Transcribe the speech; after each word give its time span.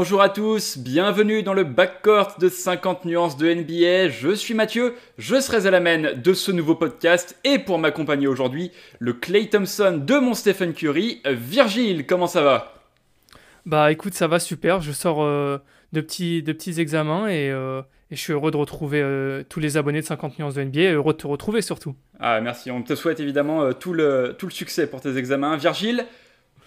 Bonjour 0.00 0.22
à 0.22 0.28
tous, 0.28 0.78
bienvenue 0.78 1.42
dans 1.42 1.54
le 1.54 1.64
backcourt 1.64 2.36
de 2.38 2.48
50 2.48 3.04
nuances 3.04 3.36
de 3.36 3.52
NBA. 3.52 4.10
Je 4.10 4.32
suis 4.32 4.54
Mathieu, 4.54 4.94
je 5.18 5.40
serai 5.40 5.66
à 5.66 5.72
la 5.72 5.80
main 5.80 6.14
de 6.14 6.32
ce 6.34 6.52
nouveau 6.52 6.76
podcast 6.76 7.36
et 7.42 7.58
pour 7.58 7.80
m'accompagner 7.80 8.28
aujourd'hui, 8.28 8.70
le 9.00 9.12
Clay 9.12 9.48
Thompson 9.48 10.00
de 10.00 10.14
mon 10.20 10.34
Stephen 10.34 10.72
Curry. 10.72 11.20
Virgile, 11.26 12.06
comment 12.06 12.28
ça 12.28 12.42
va? 12.42 12.74
Bah 13.66 13.90
écoute, 13.90 14.14
ça 14.14 14.28
va 14.28 14.38
super, 14.38 14.80
je 14.82 14.92
sors 14.92 15.24
euh, 15.24 15.58
de, 15.92 16.00
petits, 16.00 16.44
de 16.44 16.52
petits 16.52 16.80
examens 16.80 17.26
et, 17.26 17.50
euh, 17.50 17.82
et 18.12 18.14
je 18.14 18.20
suis 18.20 18.32
heureux 18.32 18.52
de 18.52 18.56
retrouver 18.56 19.02
euh, 19.02 19.42
tous 19.48 19.58
les 19.58 19.76
abonnés 19.76 20.02
de 20.02 20.06
50 20.06 20.38
nuances 20.38 20.54
de 20.54 20.62
NBA 20.62 20.80
et 20.80 20.92
heureux 20.92 21.12
de 21.12 21.18
te 21.18 21.26
retrouver 21.26 21.60
surtout. 21.60 21.96
Ah 22.20 22.40
merci, 22.40 22.70
on 22.70 22.84
te 22.84 22.94
souhaite 22.94 23.18
évidemment 23.18 23.72
tout, 23.72 23.94
le, 23.94 24.36
tout 24.38 24.46
le 24.46 24.52
succès 24.52 24.86
pour 24.86 25.00
tes 25.00 25.16
examens. 25.16 25.56
Virgile, 25.56 26.06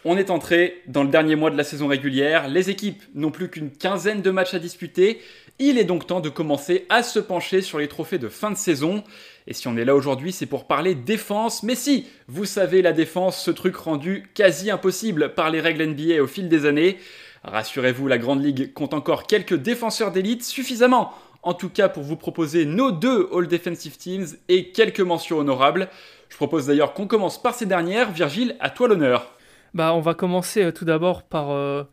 on 0.06 0.18
est 0.18 0.30
entré 0.30 0.82
dans 0.88 1.04
le 1.04 1.10
dernier 1.10 1.36
mois 1.36 1.52
de 1.52 1.58
la 1.58 1.64
saison 1.64 1.88
régulière, 1.88 2.48
les 2.48 2.70
équipes 2.70 3.04
n'ont 3.14 3.32
plus 3.32 3.50
qu'une 3.50 3.72
quinzaine 3.72 4.22
de 4.22 4.32
matchs 4.32 4.54
à 4.54 4.60
disputer, 4.60 5.22
il 5.60 5.78
est 5.78 5.84
donc 5.84 6.08
temps 6.08 6.22
de 6.22 6.30
commencer 6.30 6.86
à 6.90 7.04
se 7.04 7.20
pencher 7.20 7.62
sur 7.62 7.78
les 7.78 7.88
trophées 7.88 8.18
de 8.18 8.30
fin 8.30 8.50
de 8.50 8.58
saison. 8.58 9.04
Et 9.46 9.54
si 9.54 9.68
on 9.68 9.78
est 9.78 9.86
là 9.86 9.96
aujourd'hui, 9.96 10.32
c'est 10.32 10.48
pour 10.48 10.66
parler 10.66 10.96
défense, 10.96 11.62
mais 11.62 11.76
si, 11.76 12.08
vous 12.28 12.46
savez 12.46 12.82
la 12.82 12.94
défense, 12.94 13.44
ce 13.44 13.52
truc 13.52 13.76
rendu 13.76 14.28
quasi 14.34 14.72
impossible 14.72 15.36
par 15.36 15.52
les 15.52 15.62
règles 15.62 15.86
NBA 15.86 16.22
au 16.22 16.28
fil 16.28 16.50
des 16.50 16.66
années. 16.66 16.98
Rassurez-vous, 17.44 18.08
la 18.08 18.18
Grande 18.18 18.44
Ligue 18.44 18.74
compte 18.74 18.94
encore 18.94 19.28
quelques 19.28 19.56
défenseurs 19.56 20.12
d'élite 20.12 20.44
suffisamment 20.44 21.14
en 21.44 21.54
tout 21.54 21.70
cas 21.70 21.90
pour 21.90 22.04
vous 22.04 22.16
proposer 22.16 22.66
nos 22.66 22.92
deux 22.92 23.30
All 23.34 23.48
Defensive 23.48 23.98
Teams 23.98 24.28
et 24.48 24.70
quelques 24.70 25.02
mentions 25.02 25.40
honorables. 25.40 25.90
Je 26.30 26.36
propose 26.36 26.68
d'ailleurs 26.68 26.94
qu'on 26.94 27.08
commence 27.08 27.42
par 27.42 27.56
ces 27.56 27.66
dernières. 27.66 28.12
Virgile, 28.12 28.56
à 28.60 28.70
toi 28.70 28.88
l'honneur. 28.88 29.34
Bah, 29.74 29.94
on 29.94 30.02
va 30.02 30.14
commencer 30.14 30.64
euh, 30.64 30.72
tout 30.72 30.84
d'abord 30.84 31.24
par, 31.24 31.52
euh, 31.52 31.84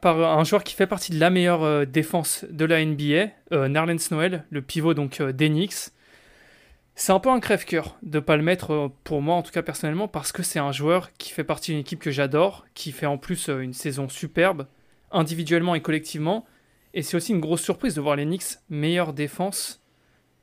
par 0.00 0.18
un 0.18 0.44
joueur 0.44 0.64
qui 0.64 0.74
fait 0.74 0.86
partie 0.86 1.12
de 1.12 1.20
la 1.20 1.28
meilleure 1.28 1.62
euh, 1.62 1.84
défense 1.84 2.46
de 2.48 2.64
la 2.64 2.84
NBA, 2.84 3.68
Nerlens 3.68 4.10
Noel, 4.10 4.44
le 4.50 4.62
pivot 4.62 4.94
donc 4.94 5.20
d'Enix. 5.22 5.92
C'est 6.94 7.12
un 7.12 7.20
peu 7.20 7.30
un 7.30 7.38
crève-cœur 7.38 7.96
de 8.02 8.18
pas 8.18 8.36
le 8.36 8.42
mettre 8.42 8.90
pour 9.04 9.22
moi, 9.22 9.36
en 9.36 9.42
tout 9.42 9.52
cas 9.52 9.62
personnellement, 9.62 10.08
parce 10.08 10.32
que 10.32 10.42
c'est 10.42 10.58
un 10.58 10.72
joueur 10.72 11.12
qui 11.16 11.30
fait 11.30 11.44
partie 11.44 11.70
d'une 11.70 11.80
équipe 11.80 12.00
que 12.00 12.10
j'adore, 12.10 12.66
qui 12.74 12.90
fait 12.90 13.06
en 13.06 13.18
plus 13.18 13.48
une 13.48 13.72
saison 13.72 14.08
superbe, 14.08 14.66
individuellement 15.12 15.76
et 15.76 15.80
collectivement. 15.80 16.44
Et 16.94 17.02
c'est 17.02 17.16
aussi 17.16 17.32
une 17.32 17.40
grosse 17.40 17.62
surprise 17.62 17.94
de 17.94 18.00
voir 18.00 18.16
les 18.16 18.24
Knicks 18.24 18.58
meilleure 18.68 19.12
défense, 19.12 19.80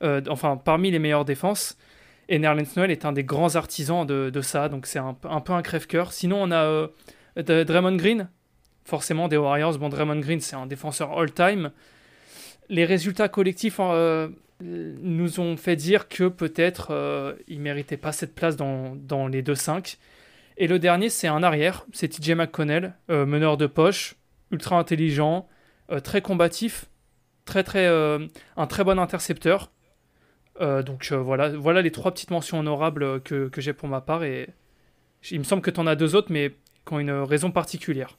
enfin 0.00 0.56
parmi 0.56 0.90
les 0.90 0.98
meilleures 0.98 1.26
défenses. 1.26 1.76
Et 2.28 2.38
Nerlens 2.38 2.76
Noel 2.76 2.90
est 2.90 3.04
un 3.04 3.12
des 3.12 3.24
grands 3.24 3.54
artisans 3.54 4.04
de, 4.04 4.40
ça, 4.40 4.68
donc 4.68 4.86
c'est 4.86 4.98
un, 4.98 5.14
peu 5.14 5.52
un 5.52 5.62
crève-cœur. 5.62 6.12
Sinon, 6.12 6.42
on 6.42 6.50
a 6.50 6.64
euh, 6.64 7.64
Draymond 7.64 7.96
Green, 7.96 8.28
forcément 8.84 9.28
des 9.28 9.36
Warriors. 9.36 9.78
Bon, 9.78 9.88
Draymond 9.88 10.20
Green, 10.20 10.40
c'est 10.40 10.56
un 10.56 10.66
défenseur 10.66 11.16
all-time. 11.16 11.70
Les 12.68 12.84
résultats 12.84 13.28
collectifs 13.28 13.76
euh, 13.78 14.28
nous 14.60 15.38
ont 15.38 15.56
fait 15.56 15.76
dire 15.76 16.08
que 16.08 16.26
peut-être 16.26 16.88
euh, 16.90 17.34
il 17.46 17.58
ne 17.58 17.62
méritait 17.62 17.96
pas 17.96 18.10
cette 18.10 18.34
place 18.34 18.56
dans, 18.56 19.28
les 19.28 19.42
2-5. 19.42 19.96
Et 20.58 20.66
le 20.66 20.80
dernier, 20.80 21.10
c'est 21.10 21.28
un 21.28 21.44
arrière, 21.44 21.86
c'est 21.92 22.08
TJ 22.08 22.30
McConnell, 22.30 22.94
meneur 23.08 23.58
de 23.58 23.66
poche, 23.66 24.16
ultra 24.50 24.78
intelligent, 24.78 25.46
très 26.02 26.22
combatif, 26.22 26.86
très, 27.44 27.62
très, 27.62 27.86
un 27.86 28.66
très 28.66 28.82
bon 28.82 28.98
intercepteur. 28.98 29.70
Euh, 30.60 30.82
donc 30.82 31.08
euh, 31.12 31.16
voilà, 31.16 31.50
voilà 31.50 31.82
les 31.82 31.90
trois 31.90 32.12
petites 32.12 32.30
mentions 32.30 32.58
honorables 32.60 33.02
euh, 33.02 33.18
que, 33.18 33.50
j'ai 33.58 33.72
pour 33.72 33.88
ma 33.88 34.00
part. 34.00 34.24
Et 34.24 34.48
il 35.30 35.38
me 35.38 35.44
semble 35.44 35.62
que 35.62 35.70
tu 35.70 35.80
en 35.80 35.86
as 35.86 35.96
deux 35.96 36.14
autres, 36.14 36.28
mais 36.30 36.50
qui 36.86 36.94
ont 36.94 36.98
une 36.98 37.10
raison 37.10 37.50
particulière. 37.50 38.16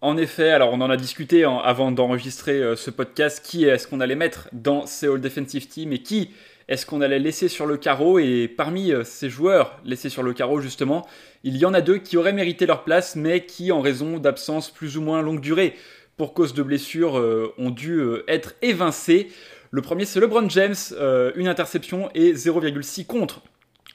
En 0.00 0.16
effet, 0.16 0.50
alors 0.50 0.72
on 0.72 0.80
en 0.80 0.90
a 0.90 0.96
discuté 0.96 1.44
avant 1.44 1.90
d'enregistrer 1.90 2.76
ce 2.76 2.90
podcast, 2.90 3.44
qui 3.44 3.64
est-ce 3.64 3.88
qu'on 3.88 4.00
allait 4.00 4.14
mettre 4.14 4.48
dans 4.52 4.86
ces 4.86 5.06
All 5.06 5.20
Defensive 5.20 5.66
Team 5.66 5.94
et 5.94 6.00
qui 6.00 6.30
est-ce 6.68 6.84
qu'on 6.84 7.00
allait 7.00 7.18
laisser 7.18 7.48
sur 7.48 7.64
le 7.64 7.78
carreau? 7.78 8.18
Et 8.18 8.46
parmi 8.46 8.92
ces 9.04 9.30
joueurs 9.30 9.80
laissés 9.82 10.10
sur 10.10 10.22
le 10.22 10.34
carreau, 10.34 10.60
justement, 10.60 11.06
il 11.42 11.56
y 11.56 11.64
en 11.64 11.72
a 11.72 11.80
deux 11.80 11.96
qui 11.96 12.18
auraient 12.18 12.34
mérité 12.34 12.66
leur 12.66 12.84
place, 12.84 13.16
mais 13.16 13.46
qui, 13.46 13.72
en 13.72 13.80
raison 13.80 14.18
d'absence 14.18 14.70
plus 14.70 14.98
ou 14.98 15.00
moins 15.00 15.22
longue 15.22 15.40
durée, 15.40 15.74
pour 16.18 16.34
cause 16.34 16.52
de 16.52 16.62
blessures, 16.62 17.14
ont 17.56 17.70
dû 17.70 18.02
être 18.28 18.56
évincés. 18.60 19.30
Le 19.74 19.82
premier, 19.82 20.04
c'est 20.04 20.20
LeBron 20.20 20.48
James, 20.50 20.76
euh, 20.92 21.32
une 21.34 21.48
interception 21.48 22.08
et 22.14 22.34
0,6 22.34 23.06
contre 23.06 23.42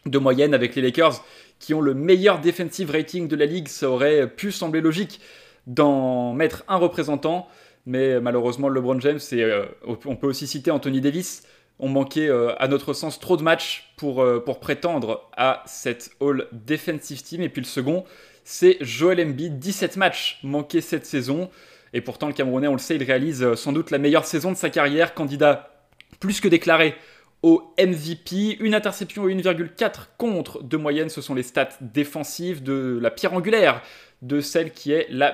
de 0.06 0.18
moyenne 0.18 0.54
avec 0.54 0.76
les 0.76 0.82
Lakers 0.82 1.24
qui 1.58 1.74
ont 1.74 1.80
le 1.80 1.94
meilleur 1.94 2.42
defensive 2.42 2.92
rating 2.92 3.30
de 3.30 3.36
la 3.38 3.46
ligue. 3.46 3.70
Ça 3.70 3.90
aurait 3.90 4.28
pu 4.30 4.52
sembler 4.52 4.82
logique 4.82 5.22
d'en 5.68 6.34
mettre 6.34 6.66
un 6.68 6.76
représentant, 6.76 7.48
mais 7.86 8.20
malheureusement, 8.20 8.68
LeBron 8.68 9.00
James, 9.00 9.22
et 9.32 9.42
euh, 9.42 9.68
on 10.06 10.18
peut 10.18 10.28
aussi 10.28 10.48
citer 10.48 10.70
Anthony 10.70 11.00
Davis, 11.00 11.44
ont 11.80 11.88
manqué, 11.88 12.28
euh, 12.28 12.54
à 12.62 12.68
notre 12.68 12.92
sens, 12.92 13.18
trop 13.18 13.38
de 13.38 13.44
matchs 13.44 13.94
pour, 13.96 14.26
prétendre 14.60 15.30
à 15.38 15.64
cette 15.66 16.12
All 16.20 16.48
Defensive 16.52 17.24
Team. 17.24 17.42
Et 17.42 17.48
puis 17.48 17.62
le 17.62 17.68
second, 17.68 18.04
c'est 18.44 18.76
Joel 18.82 19.22
Embiid, 19.22 19.60
17 19.60 19.96
matchs 19.96 20.40
manqués 20.44 20.82
cette 20.82 21.06
saison. 21.06 21.50
Et 21.94 22.02
pourtant, 22.02 22.28
le 22.28 22.34
Camerounais, 22.34 22.68
on 22.68 22.74
le 22.74 22.80
sait, 22.80 22.96
il 22.96 23.04
réalise 23.04 23.44
euh, 23.44 23.56
sans 23.56 23.72
doute 23.72 23.92
la 23.92 23.98
meilleure 23.98 24.26
saison 24.26 24.52
de 24.52 24.58
sa 24.58 24.70
carrière, 24.70 25.14
candidat 25.14 25.76
plus 26.20 26.42
que 26.42 26.48
déclaré 26.48 26.96
au 27.42 27.74
MVP. 27.80 28.58
Une 28.60 28.76
interception 28.76 29.28
et 29.28 29.36
1,4 29.36 30.08
contre 30.18 30.64
de 30.64 30.78
moyenne, 30.78 31.10
ce 31.10 31.22
sont 31.22 31.36
les 31.36 31.44
stats 31.44 31.70
défensives 31.82 32.64
de 32.64 33.00
la 33.02 33.12
pierre 33.12 33.34
angulaire 33.34 33.82
de 34.22 34.42
celle 34.42 34.72
qui 34.72 34.92
est 34.92 35.08
la, 35.10 35.32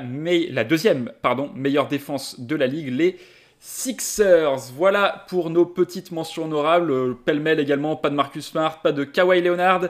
deuxième 0.63 1.11
meilleure 1.55 1.87
défense 1.87 2.39
de 2.39 2.55
la 2.55 2.67
ligue, 2.67 2.89
les 2.89 3.17
Sixers. 3.59 4.71
Voilà 4.75 5.25
pour 5.27 5.49
nos 5.49 5.65
petites 5.65 6.11
mentions 6.11 6.45
honorables. 6.45 6.91
Euh, 6.91 7.13
pêle-mêle 7.13 7.59
également, 7.59 7.95
pas 7.95 8.11
de 8.11 8.15
Marcus 8.15 8.45
Smart, 8.45 8.81
pas 8.81 8.91
de 8.91 9.03
Kawhi 9.03 9.41
Leonard, 9.41 9.87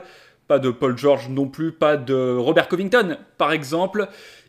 pas 0.48 0.58
de 0.58 0.70
Paul 0.70 0.96
George 0.96 1.28
non 1.28 1.46
plus, 1.48 1.72
pas 1.72 1.96
de 1.96 2.36
Robert 2.36 2.68
Covington 2.68 3.18
par 3.36 3.52
exemple. 3.52 4.08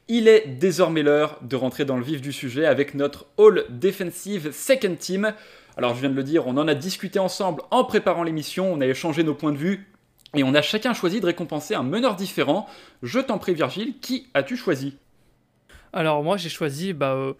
Il 0.09 0.29
est 0.29 0.47
désormais 0.47 1.03
l'heure 1.03 1.37
de 1.41 1.57
rentrer 1.57 1.83
dans 1.83 1.97
le 1.97 2.03
vif 2.03 2.21
du 2.21 2.31
sujet 2.31 2.65
avec 2.65 2.93
notre 2.93 3.25
All 3.37 3.65
Defensive 3.69 4.53
Second 4.53 4.95
Team. 4.95 5.33
Alors 5.75 5.95
je 5.95 5.99
viens 5.99 6.09
de 6.09 6.15
le 6.15 6.23
dire, 6.23 6.47
on 6.47 6.55
en 6.55 6.65
a 6.69 6.75
discuté 6.75 7.19
ensemble 7.19 7.61
en 7.71 7.83
préparant 7.83 8.23
l'émission, 8.23 8.71
on 8.71 8.79
a 8.79 8.85
échangé 8.85 9.23
nos 9.23 9.33
points 9.33 9.51
de 9.51 9.57
vue 9.57 9.85
et 10.33 10.45
on 10.45 10.53
a 10.53 10.61
chacun 10.61 10.93
choisi 10.93 11.19
de 11.19 11.25
récompenser 11.25 11.75
un 11.75 11.83
meneur 11.83 12.15
différent. 12.15 12.67
Je 13.03 13.19
t'en 13.19 13.37
prie 13.37 13.53
Virgile, 13.53 13.95
qui 13.99 14.27
as-tu 14.33 14.55
choisi? 14.55 14.95
Alors 15.91 16.23
moi 16.23 16.37
j'ai 16.37 16.49
choisi 16.49 16.93
bah, 16.93 17.13
euh, 17.13 17.33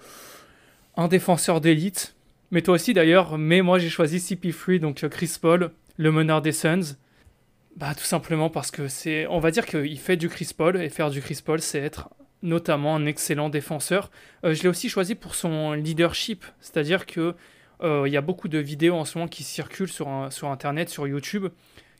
un 0.97 1.07
défenseur 1.07 1.61
d'élite, 1.61 2.16
mais 2.51 2.61
toi 2.61 2.75
aussi 2.75 2.94
d'ailleurs, 2.94 3.38
mais 3.38 3.61
moi 3.61 3.79
j'ai 3.79 3.89
choisi 3.89 4.17
CP3, 4.17 4.79
donc 4.79 5.06
euh, 5.06 5.09
Chris 5.09 5.38
Paul, 5.41 5.72
le 5.95 6.11
meneur 6.11 6.41
des 6.41 6.51
Suns. 6.51 6.97
Bah 7.77 7.95
tout 7.95 8.03
simplement 8.03 8.50
parce 8.50 8.72
que 8.72 8.89
c'est, 8.89 9.25
on 9.27 9.39
va 9.39 9.51
dire 9.51 9.66
qu'il 9.66 10.00
fait 10.00 10.17
du 10.17 10.27
Chris 10.27 10.50
Paul, 10.56 10.81
et 10.81 10.89
faire 10.89 11.09
du 11.09 11.22
Chris 11.22 11.39
Paul 11.45 11.61
c'est 11.61 11.79
être 11.79 12.09
notamment 12.44 12.96
un 12.96 13.06
excellent 13.06 13.50
défenseur. 13.50 14.12
Euh, 14.44 14.53
je 14.53 14.64
l'ai 14.64 14.70
aussi 14.70 14.90
choisi 14.90 15.16
pour 15.16 15.36
son 15.36 15.74
leadership, 15.74 16.46
c'est-à-dire 16.59 17.06
que 17.06 17.36
euh, 17.84 18.03
il 18.08 18.14
y 18.14 18.18
a 18.18 18.22
beaucoup 18.22 18.48
de 18.48 18.58
vidéos 18.58 18.96
en 18.96 19.06
ce 19.06 19.18
moment 19.18 19.28
qui 19.28 19.44
circulent 19.44 19.92
sur, 19.92 20.28
sur 20.31 20.50
Internet, 20.50 20.90
sur 20.90 21.08
YouTube, 21.08 21.48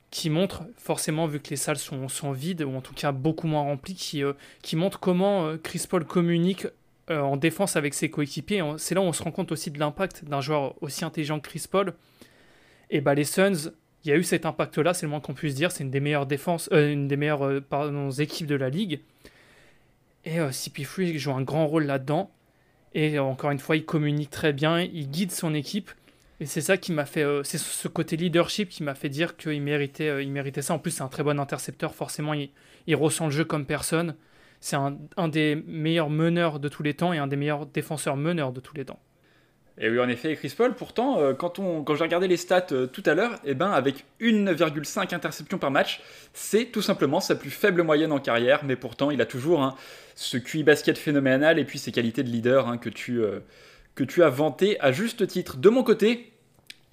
qui 0.09 0.30
montrent, 0.30 0.64
forcément, 0.78 1.28
vu 1.28 1.40
que 1.40 1.50
les 1.50 1.56
salles 1.56 1.78
sont, 1.78 2.08
sont 2.08 2.31
vides, 2.31 2.64
ou 2.64 2.75
en 2.75 2.81
tout 2.81 2.94
cas 2.94 3.12
beaucoup 3.12 3.48
moins 3.48 3.62
remplies, 3.62 3.96
qui, 3.96 4.24
euh, 4.24 4.34
qui 4.62 4.75
montrent 4.75 5.00
comment 5.00 5.58
Chris 5.58 5.86
Paul 5.90 6.06
communique 6.06 6.68
en 7.09 7.38
défense 7.38 7.78
avec 7.78 7.94
ses 7.94 8.09
coéquipiers. 8.09 8.62
C'est 8.78 8.94
là 8.94 9.00
où 9.00 9.06
on 9.06 9.14
se 9.14 9.24
rend 9.24 9.31
compte 9.31 9.54
aussi 9.54 9.72
de 9.72 9.80
l'impact 9.80 10.25
d'un 10.25 10.42
joueur 10.42 10.75
aussi 10.84 11.06
intelligent 11.06 11.40
que 11.40 11.48
Chris 11.48 11.64
Paul. 11.72 11.94
Et 12.90 13.00
bah, 13.00 13.13
les 13.13 13.24
Suns, 13.24 13.72
il 14.04 14.10
y 14.10 14.13
a 14.13 14.18
eu 14.18 14.24
cet 14.24 14.45
impact-là, 14.45 14.94
c'est 14.94 15.06
le 15.06 15.10
moins 15.10 15.22
qu'on 15.22 15.33
puisse 15.33 15.56
dire. 15.56 15.72
C'est 15.72 15.83
une 15.83 15.92
des 15.92 16.00
meilleures, 16.01 16.28
une 16.72 17.07
des 17.07 17.18
meilleures 17.18 17.62
équipes 18.19 18.48
de 18.48 18.56
la 18.56 18.69
ligue. 18.69 19.01
Et 20.25 20.40
euh, 20.40 20.50
CP3 20.50 21.18
joue 21.18 21.31
un 21.31 21.42
grand 21.42 21.68
rôle 21.68 21.86
là-dedans. 21.86 22.31
Et 22.94 23.18
euh, 23.18 23.24
encore 23.24 23.52
une 23.52 23.60
fois, 23.60 23.75
il 23.75 23.86
communique 23.86 24.30
très 24.30 24.54
bien, 24.54 24.81
il 24.81 25.10
guide 25.10 25.31
son 25.31 25.54
équipe. 25.54 25.92
Et 26.40 26.46
c'est 26.46 26.62
ça 26.62 26.78
qui 26.78 26.92
m'a 26.92 27.06
fait, 27.06 27.24
euh, 27.24 27.44
c'est 27.44 27.58
ce 27.58 27.88
côté 27.88 28.16
leadership 28.16 28.69
qui 28.69 28.84
m'a 28.84 28.94
fait 28.94 29.10
dire 29.10 29.38
qu'il 29.38 29.62
méritait, 29.62 30.24
il 30.24 30.31
méritait 30.31 30.62
ça. 30.62 30.74
En 30.74 30.80
plus, 30.80 30.92
c'est 30.92 31.04
un 31.04 31.08
très 31.08 31.24
bon 31.24 31.40
intercepteur. 31.40 31.96
Forcément, 31.96 32.34
il, 32.34 32.50
ressent 32.96 33.25
le 33.25 33.31
jeu 33.31 33.46
comme 33.46 33.66
personne. 33.66 34.16
C'est 34.60 34.75
un, 34.75 35.28
des 35.28 35.56
meilleurs 35.68 36.10
meneurs 36.10 36.60
de 36.60 36.68
tous 36.68 36.81
les 36.81 36.96
temps 36.96 37.14
et 37.14 37.19
un 37.19 37.28
des 37.28 37.36
meilleurs 37.36 37.68
défenseurs 37.68 38.18
meneurs 38.18 38.52
de 38.52 38.60
tous 38.60 38.75
les 38.75 38.86
temps. 38.86 39.00
Et 39.79 39.89
oui, 39.89 40.00
en 40.00 40.09
effet, 40.09 40.35
Chris 40.35 40.53
Paul, 40.57 40.74
pourtant, 40.74 41.19
euh, 41.19 41.33
quand, 41.33 41.59
quand 41.83 41.95
j'ai 41.95 42.03
regardé 42.03 42.27
les 42.27 42.38
stats 42.38 42.68
euh, 42.71 42.88
tout 42.88 43.03
à 43.06 43.13
l'heure, 43.13 43.39
eh 43.45 43.53
ben, 43.53 43.69
avec 43.69 44.06
1,5 44.21 45.13
interceptions 45.13 45.59
par 45.59 45.69
match, 45.69 46.01
c'est 46.33 46.65
tout 46.65 46.81
simplement 46.81 47.19
sa 47.19 47.35
plus 47.35 47.51
faible 47.51 47.83
moyenne 47.83 48.12
en 48.12 48.19
carrière, 48.19 48.62
mais 48.63 48.75
pourtant, 48.75 49.12
il 49.12 49.21
a 49.21 49.27
toujours 49.27 49.62
hein, 49.62 49.75
ce 50.15 50.38
QI 50.38 50.63
basket 50.63 50.97
phénoménal 50.97 51.59
et 51.59 51.63
puis 51.63 51.77
ses 51.77 51.91
qualités 51.91 52.24
de 52.24 52.29
leader 52.29 52.68
hein, 52.68 52.79
que, 52.79 52.89
tu, 52.89 53.21
euh, 53.21 53.39
que 53.94 54.03
tu 54.03 54.24
as 54.24 54.29
vanté 54.29 54.79
à 54.79 54.91
juste 54.91 55.27
titre. 55.27 55.57
De 55.57 55.69
mon 55.69 55.83
côté, 55.83 56.33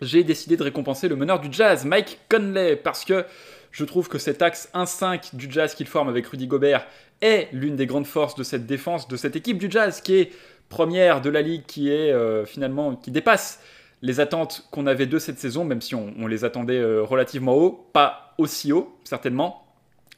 j'ai 0.02 0.22
décidé 0.22 0.58
de 0.58 0.62
récompenser 0.62 1.08
le 1.08 1.16
meneur 1.16 1.40
du 1.40 1.48
Jazz, 1.50 1.87
Mike 1.87 2.19
Conley, 2.28 2.76
parce 2.76 3.06
que 3.06 3.25
je 3.70 3.84
trouve 3.84 4.08
que 4.08 4.19
cet 4.19 4.42
axe 4.42 4.69
1-5 4.75 5.34
du 5.34 5.50
Jazz 5.50 5.75
qu'il 5.75 5.87
forme 5.87 6.08
avec 6.08 6.26
Rudy 6.26 6.46
Gobert 6.46 6.87
est 7.22 7.48
l'une 7.52 7.76
des 7.76 7.87
grandes 7.87 8.06
forces 8.06 8.34
de 8.34 8.44
cette 8.44 8.66
défense, 8.66 9.08
de 9.08 9.16
cette 9.16 9.37
équipe 9.37 9.56
du 9.56 9.70
Jazz, 9.70 10.02
qui 10.02 10.16
est 10.16 10.32
première 10.69 11.20
de 11.20 11.31
la 11.31 11.43
ligue, 11.43 11.64
qui 11.66 11.90
est 11.90 12.12
euh, 12.12 12.44
finalement 12.44 12.96
qui 12.96 13.11
dépasse 13.11 13.61
les 14.02 14.20
attentes 14.20 14.66
qu'on 14.70 14.87
avait 14.87 15.06
de 15.06 15.19
cette 15.19 15.38
saison, 15.38 15.64
même 15.64 15.81
si 15.81 15.94
on, 15.94 16.26
les 16.26 16.44
attendait 16.44 16.78
euh, 16.78 17.02
relativement 17.02 17.55
haut, 17.55 17.88
pas 17.93 18.34
aussi 18.38 18.72
haut 18.72 18.94
certainement. 19.05 19.66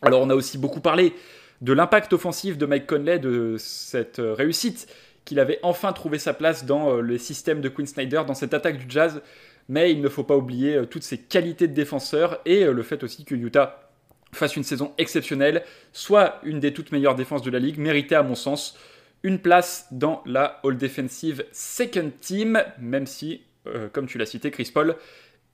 Alors 0.02 0.22
on 0.22 0.31
a 0.31 0.34
aussi 0.34 0.58
beaucoup 0.58 0.81
parlé 0.81 1.14
de 1.60 1.72
l'impact 1.72 2.12
offensif 2.12 2.58
de 2.58 2.66
Mike 2.66 2.87
Conley, 2.87 3.19
de 3.19 3.56
cette 3.58 4.19
euh, 4.19 4.34
réussite 4.34 4.88
qu'il 5.25 5.40
avait 5.40 5.58
enfin 5.62 5.93
trouvé 5.93 6.19
sa 6.19 6.34
place 6.34 6.64
dans 6.64 7.00
les 7.00 7.19
systèmes 7.19 7.60
de 7.60 7.69
Quinn 7.69 7.87
Snyder, 7.87 8.22
dans 8.26 8.34
cette 8.34 8.54
attaque 8.54 8.78
du 8.78 8.87
Jazz. 8.88 9.22
Mais 9.69 9.90
il 9.90 10.00
ne 10.00 10.08
faut 10.08 10.22
pas 10.22 10.37
oublier 10.37 10.81
toutes 10.88 11.02
ses 11.02 11.19
qualités 11.19 11.66
de 11.66 11.75
défenseur 11.75 12.38
et 12.44 12.64
le 12.64 12.82
fait 12.84 13.02
aussi 13.02 13.25
que 13.25 13.34
Utah 13.34 13.87
fasse 14.32 14.54
une 14.54 14.62
saison 14.62 14.93
exceptionnelle, 14.98 15.64
soit 15.93 16.38
une 16.44 16.60
des 16.60 16.72
toutes 16.72 16.93
meilleures 16.93 17.16
défenses 17.16 17.43
de 17.43 17.50
la 17.50 17.58
ligue, 17.58 17.78
méritait 17.78 18.14
à 18.14 18.22
mon 18.22 18.37
sens 18.37 18.78
une 19.22 19.38
place 19.38 19.86
dans 19.90 20.22
la 20.26 20.60
All 20.64 20.76
Defensive 20.76 21.44
Second 21.52 22.12
Team, 22.20 22.62
même 22.78 23.06
si, 23.06 23.42
euh, 23.66 23.88
comme 23.92 24.06
tu 24.06 24.18
l'as 24.18 24.26
cité, 24.26 24.50
Chris 24.50 24.70
Paul 24.72 24.96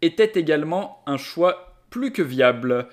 était 0.03 0.33
également 0.39 1.03
un 1.07 1.17
choix 1.17 1.77
plus 1.91 2.13
que 2.13 2.23
viable. 2.23 2.89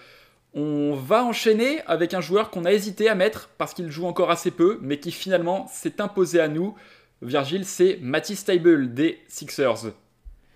On 0.53 0.93
va 0.93 1.23
enchaîner 1.23 1.81
avec 1.85 2.13
un 2.13 2.21
joueur 2.21 2.49
qu'on 2.49 2.65
a 2.65 2.71
hésité 2.71 3.09
à 3.09 3.15
mettre 3.15 3.49
parce 3.57 3.73
qu'il 3.73 3.89
joue 3.91 4.05
encore 4.05 4.31
assez 4.31 4.51
peu, 4.51 4.79
mais 4.81 4.99
qui 4.99 5.11
finalement 5.11 5.67
s'est 5.67 6.01
imposé 6.01 6.39
à 6.39 6.47
nous. 6.47 6.75
Virgile, 7.21 7.65
c'est 7.65 7.97
Matisse 8.01 8.45
Table 8.45 8.93
des 8.93 9.19
Sixers. 9.27 9.93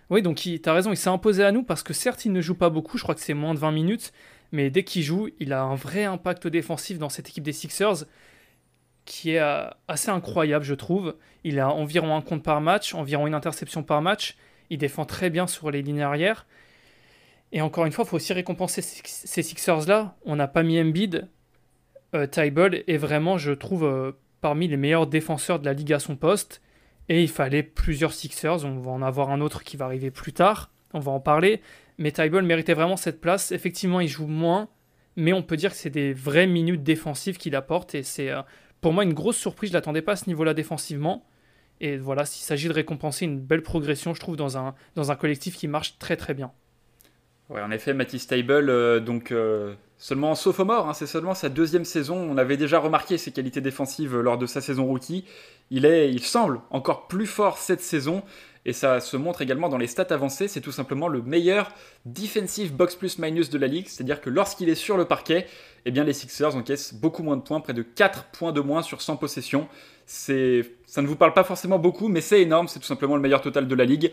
Oui, 0.10 0.22
donc 0.22 0.38
tu 0.38 0.62
as 0.66 0.74
raison, 0.74 0.92
il 0.92 0.98
s'est 0.98 1.10
imposé 1.10 1.44
à 1.44 1.52
nous 1.52 1.64
parce 1.64 1.84
que 1.84 1.94
certes, 1.94 2.26
il 2.26 2.32
ne 2.32 2.42
joue 2.42 2.56
pas 2.56 2.70
beaucoup, 2.70 2.98
je 2.98 3.04
crois 3.04 3.16
que 3.16 3.22
c'est 3.22 3.34
moins 3.34 3.54
de 3.54 3.60
20 3.60 3.72
minutes, 3.72 4.14
mais 4.52 4.70
dès 4.70 4.84
qu'il 4.84 5.04
joue, 5.04 5.30
il 5.40 5.54
a 5.54 5.64
un 5.64 5.76
vrai 5.76 6.04
impact 6.04 6.48
défensif 6.48 7.00
dans 7.00 7.10
cette 7.10 7.30
équipe 7.30 7.44
des 7.44 7.54
Sixers 7.54 8.06
qui 9.06 9.32
est 9.32 9.40
euh, 9.40 9.68
assez 9.88 10.10
incroyable, 10.10 10.66
je 10.66 10.74
trouve. 10.74 11.16
Il 11.44 11.60
a 11.60 11.70
environ 11.70 12.16
un 12.16 12.22
compte 12.22 12.44
par 12.44 12.62
match, 12.62 12.94
environ 12.94 13.28
une 13.28 13.34
interception 13.34 13.84
par 13.84 14.02
match. 14.02 14.38
Il 14.70 14.78
défend 14.78 15.06
très 15.06 15.30
bien 15.30 15.48
sur 15.48 15.72
les 15.72 15.82
lignes 15.82 16.02
arrière. 16.02 16.46
Et 17.52 17.62
encore 17.62 17.86
une 17.86 17.92
fois, 17.92 18.06
il 18.06 18.10
faut 18.10 18.16
aussi 18.16 18.34
récompenser 18.34 18.82
ces 18.82 19.44
Sixers-là. 19.44 20.16
On 20.26 20.36
n'a 20.36 20.48
pas 20.48 20.64
mis 20.64 20.80
Embiid. 20.80 21.28
Euh, 22.16 22.28
Tyball 22.28 22.84
est 22.88 22.98
vraiment, 22.98 23.38
je 23.38 23.52
trouve, 23.52 23.84
euh, 23.84 24.12
parmi 24.42 24.68
les 24.68 24.78
meilleurs 24.78 25.08
défenseurs 25.08 25.60
de 25.60 25.66
la 25.66 25.74
ligue 25.74 25.94
à 25.94 26.00
son 26.00 26.16
poste. 26.16 26.62
Et 27.10 27.22
il 27.22 27.30
fallait 27.30 27.64
plusieurs 27.64 28.14
Sixers. 28.14 28.66
On 28.66 28.80
va 28.80 28.92
en 28.92 29.02
avoir 29.02 29.30
un 29.30 29.42
autre 29.42 29.64
qui 29.64 29.78
va 29.78 29.86
arriver 29.86 30.10
plus 30.10 30.34
tard. 30.34 30.72
On 30.94 31.00
va 31.00 31.12
en 31.12 31.20
parler. 31.20 31.62
Mais 31.98 32.12
Tyball 32.12 32.44
méritait 32.44 32.74
vraiment 32.74 32.98
cette 32.98 33.22
place. 33.22 33.52
Effectivement, 33.52 34.00
il 34.00 34.08
joue 34.08 34.28
moins. 34.28 34.70
Mais 35.16 35.34
on 35.34 35.44
peut 35.44 35.58
dire 35.58 35.72
que 35.72 35.78
c'est 35.78 35.92
des 35.92 36.14
vraies 36.14 36.48
minutes 36.48 36.82
défensives 36.82 37.38
qu'il 37.38 37.56
apporte. 37.56 37.94
Et 37.94 38.02
c'est 38.02 38.32
pour 38.84 38.94
moi 38.94 39.04
une 39.04 39.14
grosse 39.14 39.38
surprise. 39.38 39.72
Je 39.72 39.74
l'attendais 39.74 40.04
pas 40.04 40.12
à 40.12 40.16
ce 40.16 40.28
niveau-là 40.28 40.54
défensivement. 40.54 41.26
Et 41.82 41.98
voilà, 41.98 42.26
s'il 42.26 42.44
s'agit 42.44 42.68
de 42.68 42.74
récompenser 42.74 43.26
une 43.26 43.40
belle 43.40 43.64
progression, 43.64 44.14
je 44.14 44.20
trouve, 44.20 44.36
dans 44.36 44.58
un, 44.58 44.76
dans 44.96 45.12
un 45.12 45.16
collectif 45.16 45.58
qui 45.58 45.68
marche 45.68 45.98
très 45.98 46.16
très 46.18 46.36
bien. 46.36 46.52
Ouais, 47.50 47.62
en 47.62 47.72
effet, 47.72 47.94
Matisse 47.94 48.28
Table, 48.28 48.70
euh, 48.70 49.00
donc 49.00 49.32
euh, 49.32 49.74
seulement 49.98 50.34
sophomore, 50.36 50.88
hein, 50.88 50.94
c'est 50.94 51.08
seulement 51.08 51.34
sa 51.34 51.50
deuxième 51.50 51.84
saison. 51.84 52.16
On 52.16 52.38
avait 52.38 52.58
déjà 52.58 52.80
remarqué 52.80 53.18
ses 53.18 53.32
qualités 53.32 53.60
défensives 53.60 54.18
lors 54.18 54.38
de 54.38 54.46
sa 54.46 54.62
saison 54.62 54.86
rookie. 54.86 55.26
Il, 55.72 55.86
est, 55.86 56.12
il 56.12 56.22
semble 56.22 56.62
encore 56.70 57.08
plus 57.08 57.26
fort 57.26 57.58
cette 57.58 57.82
saison 57.82 58.24
et 58.66 58.74
ça 58.74 59.00
se 59.00 59.18
montre 59.18 59.42
également 59.42 59.70
dans 59.70 59.78
les 59.78 59.88
stats 59.88 60.08
avancées, 60.10 60.48
c'est 60.48 60.62
tout 60.62 60.72
simplement 60.72 61.08
le 61.08 61.22
meilleur 61.22 61.72
defensive 62.06 62.74
box 62.74 62.96
plus 62.96 63.20
minus 63.20 63.50
de 63.50 63.58
la 63.58 63.68
ligue, 63.68 63.88
c'est-à-dire 63.88 64.22
que 64.22 64.30
lorsqu'il 64.30 64.70
est 64.70 64.76
sur 64.76 64.98
le 64.98 65.06
parquet, 65.06 65.48
eh 65.86 65.92
bien 65.92 66.04
les 66.04 66.14
Sixers 66.14 66.56
encaissent 66.56 66.94
beaucoup 66.94 67.24
moins 67.24 67.38
de 67.38 67.42
points, 67.42 67.60
près 67.60 67.74
de 67.74 67.82
4 67.82 68.26
points 68.32 68.52
de 68.52 68.62
moins 68.62 68.82
sur 68.82 69.02
100 69.02 69.18
possessions. 69.18 69.68
C'est, 70.06 70.62
ça 70.86 71.02
ne 71.02 71.08
vous 71.08 71.16
parle 71.16 71.34
pas 71.34 71.44
forcément 71.44 71.80
beaucoup, 71.80 72.08
mais 72.08 72.22
c'est 72.22 72.42
énorme, 72.42 72.68
c'est 72.68 72.80
tout 72.80 72.86
simplement 72.86 73.16
le 73.16 73.22
meilleur 73.22 73.42
total 73.42 73.68
de 73.68 73.76
la 73.76 73.86
ligue. 73.86 74.12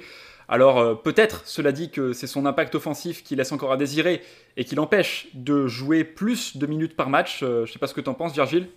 Alors 0.49 0.79
euh, 0.79 0.95
peut-être, 0.97 1.43
cela 1.47 1.71
dit, 1.71 1.91
que 1.91 2.13
c'est 2.13 2.27
son 2.27 2.45
impact 2.45 2.75
offensif 2.75 3.23
qui 3.23 3.37
laisse 3.37 3.53
encore 3.53 3.71
à 3.71 3.77
désirer 3.77 4.21
et 4.57 4.65
qui 4.65 4.75
l'empêche 4.75 5.29
de 5.35 5.69
jouer 5.69 6.03
plus 6.03 6.57
de 6.57 6.67
minutes 6.67 6.97
par 6.97 7.09
match. 7.09 7.45
Euh, 7.45 7.65
je 7.65 7.71
ne 7.71 7.73
sais 7.75 7.79
pas 7.79 7.87
ce 7.87 7.95
que 7.95 8.01
tu 8.01 8.09
en 8.09 8.15
penses, 8.15 8.33
Virgile. 8.33 8.69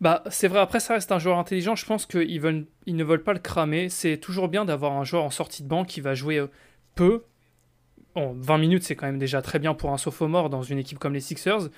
Bah, 0.00 0.22
c'est 0.30 0.48
vrai, 0.48 0.60
après, 0.60 0.80
ça 0.80 0.94
reste 0.94 1.12
un 1.12 1.18
joueur 1.18 1.38
intelligent. 1.38 1.74
Je 1.74 1.86
pense 1.86 2.06
qu'ils 2.06 2.30
ils 2.86 2.96
ne 2.96 3.04
veulent 3.04 3.22
pas 3.22 3.32
le 3.32 3.38
cramer. 3.38 3.88
C'est 3.88 4.18
toujours 4.18 4.48
bien 4.48 4.64
d'avoir 4.64 4.92
un 4.92 5.04
joueur 5.04 5.24
en 5.24 5.30
sortie 5.30 5.62
de 5.62 5.68
banc 5.68 5.84
qui 5.84 6.00
va 6.00 6.14
jouer 6.14 6.38
euh, 6.38 6.48
peu. 6.94 7.24
Bon, 8.14 8.34
20 8.38 8.58
minutes, 8.58 8.82
c'est 8.82 8.96
quand 8.96 9.06
même 9.06 9.18
déjà 9.18 9.42
très 9.42 9.58
bien 9.58 9.74
pour 9.74 9.92
un 9.92 9.98
sophomore 9.98 10.50
dans 10.50 10.62
une 10.62 10.78
équipe 10.78 10.98
comme 10.98 11.14
les 11.14 11.20
Sixers. 11.20 11.68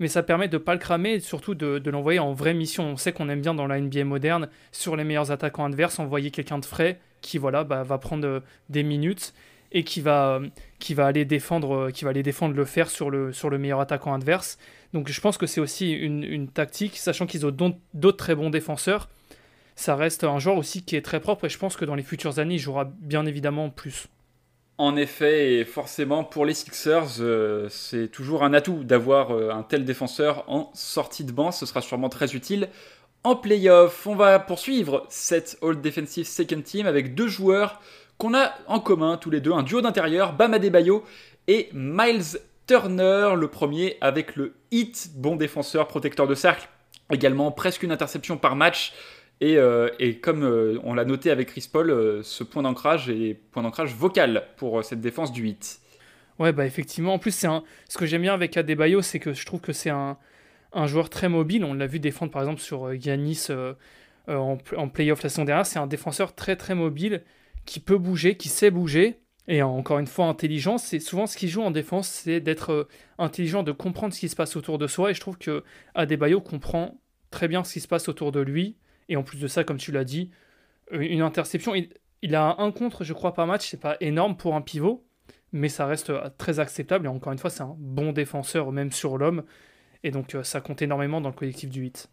Mais 0.00 0.08
ça 0.08 0.22
permet 0.22 0.48
de 0.48 0.56
ne 0.56 0.62
pas 0.62 0.72
le 0.72 0.80
cramer 0.80 1.14
et 1.14 1.20
surtout 1.20 1.54
de, 1.54 1.90
l'envoyer 1.90 2.18
en 2.18 2.32
vraie 2.32 2.54
mission. 2.54 2.84
On 2.84 2.96
sait 2.96 3.12
qu'on 3.12 3.28
aime 3.28 3.42
bien 3.42 3.54
dans 3.54 3.66
la 3.66 3.78
NBA 3.78 4.04
moderne, 4.04 4.48
sur 4.72 4.96
les 4.96 5.04
meilleurs 5.04 5.30
attaquants 5.30 5.66
adverses, 5.66 5.98
envoyer 5.98 6.30
quelqu'un 6.30 6.58
de 6.58 6.64
frais 6.64 6.98
qui 7.20 7.38
voilà, 7.38 7.62
bah, 7.62 7.84
va 7.84 7.98
prendre 7.98 8.26
euh, 8.26 8.40
des 8.68 8.82
minutes 8.82 9.32
et 9.70 9.84
qui 9.84 10.00
va, 10.00 10.40
va 10.90 11.06
aller 11.06 11.24
défendre, 11.24 11.74
euh, 11.74 11.90
qui 11.90 12.04
va 12.04 12.10
aller 12.10 12.22
défendre 12.22 12.54
le 12.54 12.64
fer 12.64 12.90
sur 12.90 13.10
le 13.10 13.58
meilleur 13.58 13.80
attaquant 13.80 14.12
adverse. 14.12 14.58
Donc 14.92 15.08
je 15.08 15.20
pense 15.20 15.38
que 15.38 15.46
c'est 15.46 15.60
aussi 15.60 15.92
une, 15.92 16.48
tactique, 16.48 16.98
sachant 16.98 17.26
qu'ils 17.26 17.46
ont 17.46 17.74
d'autres 17.94 18.16
très 18.16 18.34
bons 18.34 18.50
défenseurs. 18.50 19.08
Ça 19.74 19.96
reste 19.96 20.24
un 20.24 20.38
joueur 20.38 20.56
aussi 20.56 20.82
qui 20.84 20.96
est 20.96 21.02
très 21.02 21.20
propre 21.20 21.46
et 21.46 21.48
je 21.48 21.58
pense 21.58 21.76
que 21.76 21.84
dans 21.84 21.94
les 21.94 22.02
futures 22.02 22.38
années, 22.38 22.56
il 22.56 22.58
jouera 22.58 22.84
bien 22.84 23.24
évidemment 23.24 23.70
plus. 23.70 24.06
En 24.78 24.96
effet, 24.96 25.54
et 25.54 25.64
forcément 25.64 26.24
pour 26.24 26.44
les 26.44 26.54
Sixers, 26.54 27.20
euh, 27.20 27.68
c'est 27.70 28.08
toujours 28.08 28.42
un 28.42 28.52
atout 28.52 28.84
d'avoir 28.84 29.30
euh, 29.30 29.50
un 29.50 29.62
tel 29.62 29.84
défenseur 29.84 30.44
en 30.48 30.70
sortie 30.74 31.24
de 31.24 31.32
banc. 31.32 31.52
Ce 31.52 31.66
sera 31.66 31.80
sûrement 31.80 32.08
très 32.08 32.34
utile 32.34 32.68
en 33.24 33.36
playoff. 33.36 34.06
On 34.06 34.14
va 34.14 34.38
poursuivre 34.40 35.06
cette 35.08 35.58
All 35.62 35.80
Defensive 35.80 36.26
Second 36.26 36.62
Team 36.62 36.86
avec 36.86 37.14
deux 37.14 37.28
joueurs 37.28 37.80
qu'on 38.18 38.34
a 38.34 38.52
en 38.66 38.80
commun 38.80 39.16
tous 39.16 39.30
les 39.30 39.40
deux, 39.40 39.52
un 39.52 39.62
duo 39.62 39.80
d'intérieur, 39.80 40.34
Bam 40.34 40.54
Adebayo 40.54 41.04
et 41.48 41.68
Miles 41.72 42.38
Turner, 42.66 43.34
le 43.36 43.48
premier 43.48 43.96
avec 44.00 44.36
le 44.36 44.54
hit, 44.70 45.10
bon 45.16 45.36
défenseur, 45.36 45.88
protecteur 45.88 46.26
de 46.26 46.34
cercle, 46.34 46.68
également 47.10 47.50
presque 47.50 47.82
une 47.82 47.92
interception 47.92 48.36
par 48.36 48.56
match. 48.56 48.92
Et, 49.40 49.56
euh, 49.56 49.88
comme 50.22 50.44
euh, 50.44 50.78
on 50.84 50.94
l'a 50.94 51.04
noté 51.04 51.30
avec 51.30 51.48
Chris 51.48 51.68
Paul, 51.70 51.90
euh, 51.90 52.22
ce 52.22 52.44
point 52.44 52.62
d'ancrage 52.62 53.10
est 53.10 53.34
point 53.50 53.64
d'ancrage 53.64 53.92
vocal 53.92 54.44
pour 54.56 54.84
cette 54.84 55.00
défense 55.00 55.32
du 55.32 55.48
hit. 55.48 55.80
Ouais, 56.38 56.52
bah 56.52 56.64
effectivement. 56.64 57.14
En 57.14 57.18
plus, 57.18 57.32
c'est 57.32 57.48
un... 57.48 57.64
ce 57.88 57.98
que 57.98 58.06
j'aime 58.06 58.22
bien 58.22 58.34
avec 58.34 58.56
Adebayo, 58.56 59.02
c'est 59.02 59.18
que 59.18 59.32
je 59.32 59.44
trouve 59.44 59.60
que 59.60 59.72
c'est 59.72 59.90
un, 59.90 60.16
joueur 60.86 61.10
très 61.10 61.28
mobile. 61.28 61.64
On 61.64 61.74
l'a 61.74 61.86
vu 61.86 61.98
défendre 61.98 62.30
par 62.30 62.42
exemple 62.42 62.60
sur 62.60 62.94
Yanis 62.94 63.48
en, 64.28 64.58
en 64.76 64.88
playoff 64.88 65.22
la 65.22 65.28
saison 65.28 65.44
dernière. 65.44 65.66
C'est 65.66 65.80
un 65.80 65.88
défenseur 65.88 66.34
très 66.34 66.54
très 66.54 66.76
mobile 66.76 67.22
qui 67.66 67.80
peut 67.80 67.98
bouger, 67.98 68.36
qui 68.36 68.48
sait 68.48 68.70
bouger. 68.70 69.21
Et 69.48 69.62
encore 69.62 69.98
une 69.98 70.06
fois, 70.06 70.26
intelligence, 70.26 70.84
c'est 70.84 71.00
souvent 71.00 71.26
ce 71.26 71.36
qui 71.36 71.48
joue 71.48 71.62
en 71.62 71.72
défense, 71.72 72.08
c'est 72.08 72.40
d'être 72.40 72.72
euh, 72.72 72.88
intelligent, 73.18 73.62
de 73.62 73.72
comprendre 73.72 74.14
ce 74.14 74.20
qui 74.20 74.28
se 74.28 74.36
passe 74.36 74.54
autour 74.56 74.78
de 74.78 74.86
soi. 74.86 75.10
Et 75.10 75.14
je 75.14 75.20
trouve 75.20 75.36
que 75.36 75.64
Adebayo 75.94 76.40
comprend 76.40 77.00
très 77.30 77.48
bien 77.48 77.64
ce 77.64 77.72
qui 77.72 77.80
se 77.80 77.88
passe 77.88 78.08
autour 78.08 78.30
de 78.30 78.40
lui. 78.40 78.76
Et 79.08 79.16
en 79.16 79.24
plus 79.24 79.38
de 79.40 79.48
ça, 79.48 79.64
comme 79.64 79.78
tu 79.78 79.90
l'as 79.90 80.04
dit, 80.04 80.30
euh, 80.92 81.00
une 81.00 81.22
interception. 81.22 81.74
Il, 82.22 82.36
a 82.36 82.54
un 82.60 82.70
contre, 82.70 83.02
je 83.02 83.12
crois, 83.12 83.34
par 83.34 83.48
match. 83.48 83.68
C'est 83.68 83.80
pas 83.80 83.96
énorme 84.00 84.36
pour 84.36 84.54
un 84.54 84.62
pivot, 84.62 85.04
mais 85.50 85.68
ça 85.68 85.86
reste 85.86 86.10
euh, 86.10 86.30
très 86.38 86.60
acceptable. 86.60 87.06
Et 87.06 87.08
encore 87.08 87.32
une 87.32 87.38
fois, 87.38 87.50
c'est 87.50 87.64
un 87.64 87.76
bon 87.78 88.12
défenseur, 88.12 88.70
même 88.70 88.92
sur 88.92 89.18
l'homme. 89.18 89.42
Et 90.04 90.12
donc, 90.12 90.36
ça 90.42 90.60
compte 90.60 90.82
énormément 90.82 91.20
dans 91.20 91.28
le 91.28 91.34
collectif 91.34 91.68
du 91.68 91.80
8. 91.80 92.08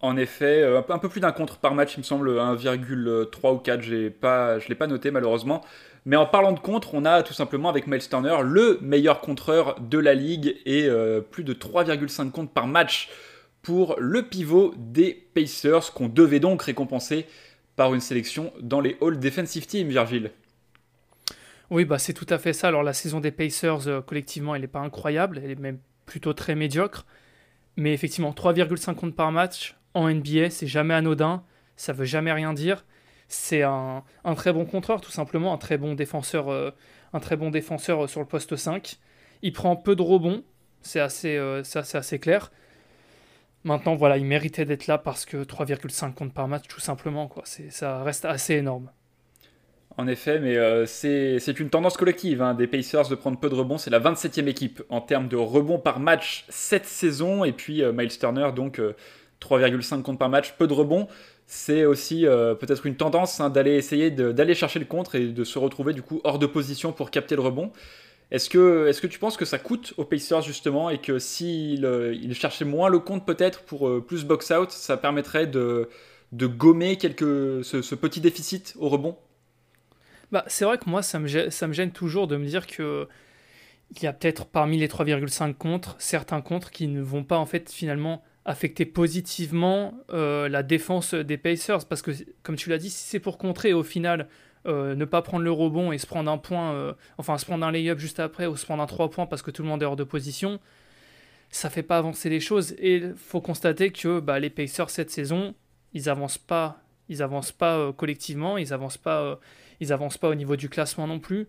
En 0.00 0.16
effet, 0.16 0.62
un 0.88 0.98
peu 0.98 1.08
plus 1.08 1.20
d'un 1.20 1.32
contre 1.32 1.56
par 1.58 1.74
match, 1.74 1.94
il 1.96 2.00
me 2.00 2.04
semble 2.04 2.30
1,3 2.30 3.54
ou 3.54 3.58
4, 3.58 4.10
pas, 4.10 4.58
je 4.58 4.64
ne 4.64 4.68
l'ai 4.68 4.74
pas 4.74 4.86
noté 4.86 5.10
malheureusement. 5.10 5.64
Mais 6.06 6.16
en 6.16 6.26
parlant 6.26 6.52
de 6.52 6.60
contre, 6.60 6.94
on 6.94 7.04
a 7.04 7.22
tout 7.22 7.32
simplement 7.32 7.70
avec 7.70 7.86
Miles 7.86 8.06
Turner 8.06 8.36
le 8.42 8.78
meilleur 8.82 9.20
contreur 9.20 9.80
de 9.80 9.98
la 9.98 10.14
ligue 10.14 10.56
et 10.66 10.86
euh, 10.86 11.20
plus 11.22 11.44
de 11.44 11.54
3,5 11.54 12.30
comptes 12.30 12.52
par 12.52 12.66
match 12.66 13.08
pour 13.62 13.96
le 13.98 14.22
pivot 14.22 14.74
des 14.76 15.14
Pacers 15.34 15.94
qu'on 15.94 16.08
devait 16.08 16.40
donc 16.40 16.62
récompenser 16.62 17.26
par 17.76 17.94
une 17.94 18.00
sélection 18.00 18.52
dans 18.60 18.80
les 18.80 18.98
All 19.00 19.18
Defensive 19.18 19.66
Team, 19.66 19.88
Virgile. 19.88 20.30
Oui, 21.70 21.86
bah 21.86 21.98
c'est 21.98 22.12
tout 22.12 22.26
à 22.28 22.36
fait 22.36 22.52
ça. 22.52 22.68
Alors 22.68 22.82
la 22.82 22.92
saison 22.92 23.20
des 23.20 23.30
Pacers, 23.30 23.88
euh, 23.88 24.02
collectivement, 24.02 24.54
elle 24.54 24.60
n'est 24.60 24.68
pas 24.68 24.80
incroyable, 24.80 25.40
elle 25.42 25.50
est 25.50 25.58
même 25.58 25.78
plutôt 26.04 26.34
très 26.34 26.54
médiocre. 26.54 27.06
Mais 27.76 27.94
effectivement, 27.94 28.32
3,5 28.32 28.94
comptes 28.94 29.16
par 29.16 29.32
match 29.32 29.74
en 29.94 30.08
NBA, 30.08 30.50
c'est 30.50 30.66
jamais 30.66 30.94
anodin, 30.94 31.44
ça 31.76 31.92
veut 31.92 32.04
jamais 32.04 32.32
rien 32.32 32.52
dire 32.52 32.84
c'est 33.28 33.62
un, 33.62 34.02
très 34.36 34.52
bon 34.52 34.64
contreur, 34.64 35.00
tout 35.00 35.10
simplement, 35.10 35.52
un 35.52 35.58
très 35.58 35.78
bon 35.78 35.94
défenseur, 35.94 36.50
euh, 36.50 36.70
un 37.12 37.20
très 37.20 37.36
bon 37.36 37.50
défenseur 37.50 38.04
euh, 38.04 38.06
sur 38.06 38.20
le 38.20 38.26
poste 38.26 38.54
5. 38.54 38.98
Il 39.42 39.52
prend 39.52 39.76
peu 39.76 39.96
de 39.96 40.02
rebonds, 40.02 40.44
c'est 40.82 41.00
assez, 41.00 41.36
euh, 41.36 41.62
clair. 42.20 42.52
Maintenant, 43.64 43.94
voilà, 43.94 44.18
il 44.18 44.26
méritait 44.26 44.66
d'être 44.66 44.86
là 44.86 44.98
parce 44.98 45.24
que 45.24 45.38
3,5 45.38 46.14
comptes 46.14 46.34
par 46.34 46.48
match, 46.48 46.64
tout 46.68 46.80
simplement. 46.80 47.30
Ça 47.70 48.02
reste 48.02 48.26
assez 48.26 48.54
énorme. 48.54 48.90
En 49.96 50.08
effet, 50.08 50.40
mais 50.40 50.56
euh, 50.56 50.86
c'est 50.86 51.60
une 51.60 51.70
tendance 51.70 51.96
collective 51.96 52.42
hein, 52.42 52.54
des 52.54 52.66
Pacers 52.66 53.08
de 53.08 53.14
prendre 53.14 53.38
peu 53.38 53.48
de 53.48 53.54
rebonds. 53.54 53.78
C'est 53.78 53.90
la 53.90 54.00
27e 54.00 54.48
équipe 54.48 54.82
en 54.88 55.00
termes 55.00 55.28
de 55.28 55.36
rebonds 55.36 55.78
par 55.78 56.00
match 56.00 56.44
cette 56.48 56.84
saison. 56.84 57.44
Et 57.44 57.52
puis 57.52 57.82
euh, 57.82 57.92
Miles 57.92 58.18
Turner, 58.18 58.50
donc 58.54 58.80
3,5 59.44 60.02
comptes 60.02 60.18
par 60.18 60.28
match, 60.28 60.54
peu 60.58 60.66
de 60.66 60.72
rebonds. 60.72 61.08
C'est 61.46 61.84
aussi 61.84 62.22
peut-être 62.22 62.86
une 62.86 62.96
tendance 62.96 63.40
hein, 63.40 63.50
d'aller 63.50 63.72
essayer 63.72 64.10
d'aller 64.10 64.54
chercher 64.54 64.78
le 64.78 64.86
contre 64.86 65.14
et 65.14 65.26
de 65.26 65.44
se 65.44 65.58
retrouver 65.58 65.92
du 65.92 66.02
coup 66.02 66.20
hors 66.24 66.38
de 66.38 66.46
position 66.46 66.92
pour 66.92 67.10
capter 67.10 67.36
le 67.36 67.42
rebond. 67.42 67.70
Est-ce 68.30 68.48
que, 68.48 69.06
tu 69.06 69.18
penses 69.18 69.36
que 69.36 69.44
ça 69.44 69.58
coûte 69.58 69.92
aux 69.98 70.04
Pacers 70.04 70.42
justement 70.42 70.88
et 70.88 70.98
que 70.98 71.18
s'ils 71.18 71.86
il 72.22 72.34
cherchaient 72.34 72.64
moins 72.64 72.88
le 72.88 72.98
compte 72.98 73.26
peut-être 73.26 73.62
pour 73.62 74.04
plus 74.06 74.24
box-out, 74.24 74.70
ça 74.70 74.96
permettrait 74.96 75.46
de, 75.46 75.88
gommer 76.32 76.96
quelque, 76.96 77.60
ce, 77.62 77.94
petit 77.94 78.20
déficit 78.20 78.74
au 78.78 78.88
rebond? 78.88 79.16
Bah, 80.32 80.44
C'est 80.48 80.64
vrai 80.64 80.78
que 80.78 80.88
moi, 80.88 81.02
ça 81.02 81.18
me, 81.18 81.26
gêne, 81.26 81.50
ça 81.50 81.66
me 81.66 81.74
gêne 81.74 81.92
toujours 81.92 82.26
de 82.26 82.36
me 82.36 82.46
dire 82.46 82.66
que 82.66 83.06
il 83.90 84.02
y 84.02 84.06
a 84.06 84.12
peut-être 84.12 84.46
parmi 84.46 84.78
les 84.78 84.88
3,5 84.88 85.54
contre, 85.54 85.96
certains 85.98 86.40
contre 86.40 86.70
qui 86.70 86.88
ne 86.88 87.00
vont 87.00 87.24
pas 87.24 87.38
en 87.38 87.46
fait 87.46 87.70
finalement 87.70 88.24
affecter 88.44 88.84
positivement 88.84 89.94
euh, 90.12 90.48
la 90.48 90.62
défense 90.62 91.14
des 91.14 91.38
Pacers. 91.38 91.86
Parce 91.86 92.02
que, 92.02 92.10
comme 92.42 92.56
tu 92.56 92.68
l'as 92.68 92.78
dit, 92.78 92.90
si 92.90 93.04
c'est 93.04 93.20
pour 93.20 93.38
contrer 93.38 93.72
au 93.72 93.82
final 93.82 94.28
euh, 94.66 94.94
ne 94.94 95.04
pas 95.04 95.22
prendre 95.22 95.44
le 95.44 95.50
rebond 95.50 95.92
et 95.92 95.98
se 95.98 96.06
prendre 96.06 96.30
un 96.30 96.38
point, 96.38 96.72
euh, 96.72 96.92
enfin 97.18 97.38
se 97.38 97.44
prendre 97.44 97.64
un 97.66 97.72
lay-up 97.72 97.98
juste 97.98 98.20
après 98.20 98.46
ou 98.46 98.56
se 98.56 98.64
prendre 98.64 98.82
un 98.82 98.86
3 98.86 99.10
points 99.10 99.26
parce 99.26 99.42
que 99.42 99.50
tout 99.50 99.62
le 99.62 99.68
monde 99.68 99.82
est 99.82 99.86
hors 99.86 99.96
de 99.96 100.04
position, 100.04 100.60
ça 101.50 101.70
fait 101.70 101.82
pas 101.82 101.98
avancer 101.98 102.28
les 102.28 102.40
choses. 102.40 102.72
Et 102.78 102.96
il 102.96 103.14
faut 103.16 103.40
constater 103.40 103.90
que 103.90 104.20
bah, 104.20 104.38
les 104.38 104.50
Pacers 104.50 104.90
cette 104.90 105.10
saison, 105.10 105.54
ils 105.92 106.08
avancent 106.08 106.38
pas, 106.38 106.82
ils 107.08 107.22
avancent 107.22 107.52
pas 107.52 107.92
collectivement, 107.92 108.58
ils 108.58 108.72
avancent 108.72 108.98
pas, 108.98 109.40
ils 109.80 109.92
avancent 109.92 110.18
pas 110.18 110.28
au 110.28 110.34
niveau 110.34 110.56
du 110.56 110.68
classement 110.68 111.06
non 111.06 111.18
plus. 111.18 111.48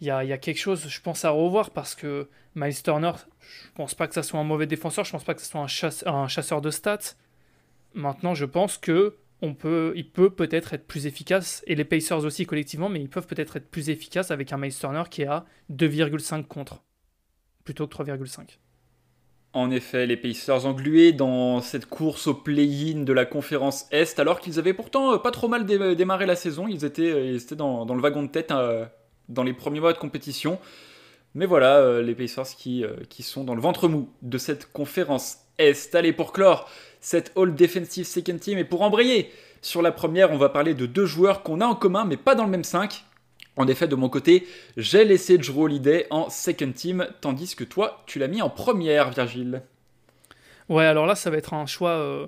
Il 0.00 0.06
y 0.06 0.10
a, 0.10 0.38
quelque 0.38 0.58
chose, 0.58 0.88
je 0.88 1.00
pense, 1.00 1.24
à 1.24 1.30
revoir 1.30 1.70
parce 1.70 1.94
que 1.94 2.28
Miles 2.54 2.82
Turner, 2.82 3.12
je 3.40 3.72
pense 3.74 3.94
pas 3.94 4.06
que 4.06 4.14
ça 4.14 4.22
soit 4.22 4.38
un 4.38 4.44
mauvais 4.44 4.66
défenseur, 4.66 5.04
je 5.04 5.12
pense 5.12 5.24
pas 5.24 5.34
que 5.34 5.40
ce 5.40 5.48
soit 5.48 5.60
un, 5.60 5.66
chasse, 5.66 6.04
un 6.06 6.28
chasseur 6.28 6.60
de 6.60 6.70
stats. 6.70 7.14
Maintenant, 7.94 8.34
je 8.34 8.44
pense 8.44 8.76
que 8.76 9.16
on 9.40 9.54
peut, 9.54 9.92
il 9.96 10.08
peut 10.08 10.30
peut-être 10.30 10.74
être 10.74 10.86
plus 10.86 11.06
efficace, 11.06 11.62
et 11.66 11.74
les 11.74 11.84
Pacers 11.84 12.24
aussi 12.24 12.46
collectivement, 12.46 12.88
mais 12.88 13.00
ils 13.00 13.08
peuvent 13.08 13.26
peut-être 13.26 13.56
être 13.56 13.70
plus 13.70 13.90
efficaces 13.90 14.30
avec 14.30 14.52
un 14.52 14.58
Miles 14.58 14.74
Turner 14.74 15.04
qui 15.10 15.22
est 15.22 15.26
à 15.26 15.44
2,5 15.72 16.44
contre, 16.44 16.82
plutôt 17.64 17.86
que 17.86 17.94
3,5. 17.94 18.58
En 19.54 19.70
effet, 19.70 20.06
les 20.06 20.16
Pacers 20.16 20.66
englués 20.66 21.12
dans 21.12 21.60
cette 21.60 21.86
course 21.86 22.26
au 22.26 22.34
play-in 22.34 23.04
de 23.04 23.12
la 23.12 23.24
conférence 23.24 23.86
Est, 23.92 24.18
alors 24.18 24.40
qu'ils 24.40 24.58
avaient 24.58 24.74
pourtant 24.74 25.14
euh, 25.14 25.18
pas 25.18 25.30
trop 25.30 25.46
mal 25.46 25.64
démarré 25.64 26.26
la 26.26 26.34
saison. 26.34 26.66
Ils 26.66 26.84
étaient, 26.84 27.12
euh, 27.12 27.54
dans, 27.54 27.84
le 27.84 28.00
wagon 28.00 28.24
de 28.24 28.28
tête 28.28 28.50
euh, 28.50 28.84
dans 29.28 29.42
les 29.42 29.52
premiers 29.52 29.80
mois 29.80 29.92
de 29.92 29.98
compétition. 29.98 30.58
Mais 31.34 31.46
voilà, 31.46 32.00
les 32.00 32.14
Pacers 32.14 32.46
qui, 32.56 32.84
qui 33.08 33.22
sont 33.22 33.42
dans 33.44 33.54
le 33.54 33.60
ventre 33.60 33.88
mou 33.88 34.08
de 34.22 34.38
cette 34.38 34.70
conférence 34.72 35.38
Est. 35.58 35.94
Allez, 35.94 36.12
pour 36.12 36.32
clore 36.32 36.68
cette 37.00 37.32
All 37.36 37.54
Defensive 37.54 38.06
Second 38.06 38.38
Team 38.38 38.58
et 38.58 38.64
pour 38.64 38.82
embrayer 38.82 39.30
sur 39.64 39.82
la 39.82 39.92
première, 39.92 40.30
on 40.30 40.36
va 40.36 40.50
parler 40.50 40.74
de 40.74 40.86
deux 40.86 41.06
joueurs 41.06 41.42
qu'on 41.42 41.60
a 41.60 41.66
en 41.66 41.74
commun, 41.74 42.04
mais 42.04 42.16
pas 42.16 42.34
dans 42.34 42.44
le 42.44 42.50
même 42.50 42.64
5. 42.64 43.04
En 43.56 43.66
effet, 43.66 43.88
de 43.88 43.94
mon 43.94 44.08
côté, 44.08 44.46
j'ai 44.76 45.04
laissé 45.04 45.38
Drew 45.38 45.64
Holiday 45.64 46.06
en 46.10 46.28
second 46.28 46.72
team, 46.72 47.06
tandis 47.20 47.54
que 47.54 47.64
toi, 47.64 48.02
tu 48.06 48.18
l'as 48.18 48.28
mis 48.28 48.42
en 48.42 48.50
première, 48.50 49.10
Virgile. 49.10 49.62
Ouais, 50.68 50.84
alors 50.84 51.06
là, 51.06 51.14
ça 51.14 51.30
va 51.30 51.36
être 51.36 51.54
un 51.54 51.66
choix. 51.66 51.90
Euh, 51.90 52.26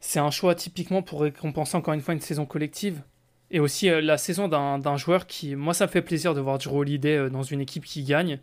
c'est 0.00 0.20
un 0.20 0.30
choix 0.30 0.54
typiquement 0.54 1.02
pour 1.02 1.22
récompenser 1.22 1.76
encore 1.76 1.94
une 1.94 2.00
fois 2.00 2.14
une 2.14 2.20
saison 2.20 2.46
collective. 2.46 3.02
Et 3.50 3.60
aussi 3.60 3.88
euh, 3.88 4.00
la 4.00 4.18
saison 4.18 4.48
d'un 4.48 4.96
joueur 4.96 5.26
qui. 5.26 5.56
Moi, 5.56 5.74
ça 5.74 5.86
me 5.86 5.90
fait 5.90 6.02
plaisir 6.02 6.34
de 6.34 6.40
voir 6.40 6.58
Drew 6.58 6.78
Holiday 6.78 7.16
euh, 7.16 7.30
dans 7.30 7.42
une 7.42 7.60
équipe 7.60 7.84
qui 7.84 8.04
gagne. 8.04 8.40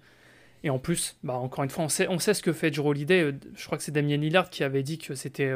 Et 0.63 0.69
en 0.69 0.79
plus, 0.79 1.17
bah, 1.23 1.33
encore 1.35 1.63
une 1.63 1.69
fois, 1.69 1.83
on 1.83 1.89
sait, 1.89 2.07
on 2.07 2.17
sait 2.19 2.33
ce 2.33 2.41
que 2.41 2.53
fait 2.53 2.71
Drew 2.71 2.87
Holiday. 2.87 3.33
je 3.55 3.65
crois 3.65 3.77
que 3.77 3.83
c'est 3.83 3.91
Damien 3.91 4.17
Lillard 4.17 4.49
qui 4.49 4.63
avait 4.63 4.83
dit 4.83 4.97
que 4.97 5.13
c'était 5.13 5.51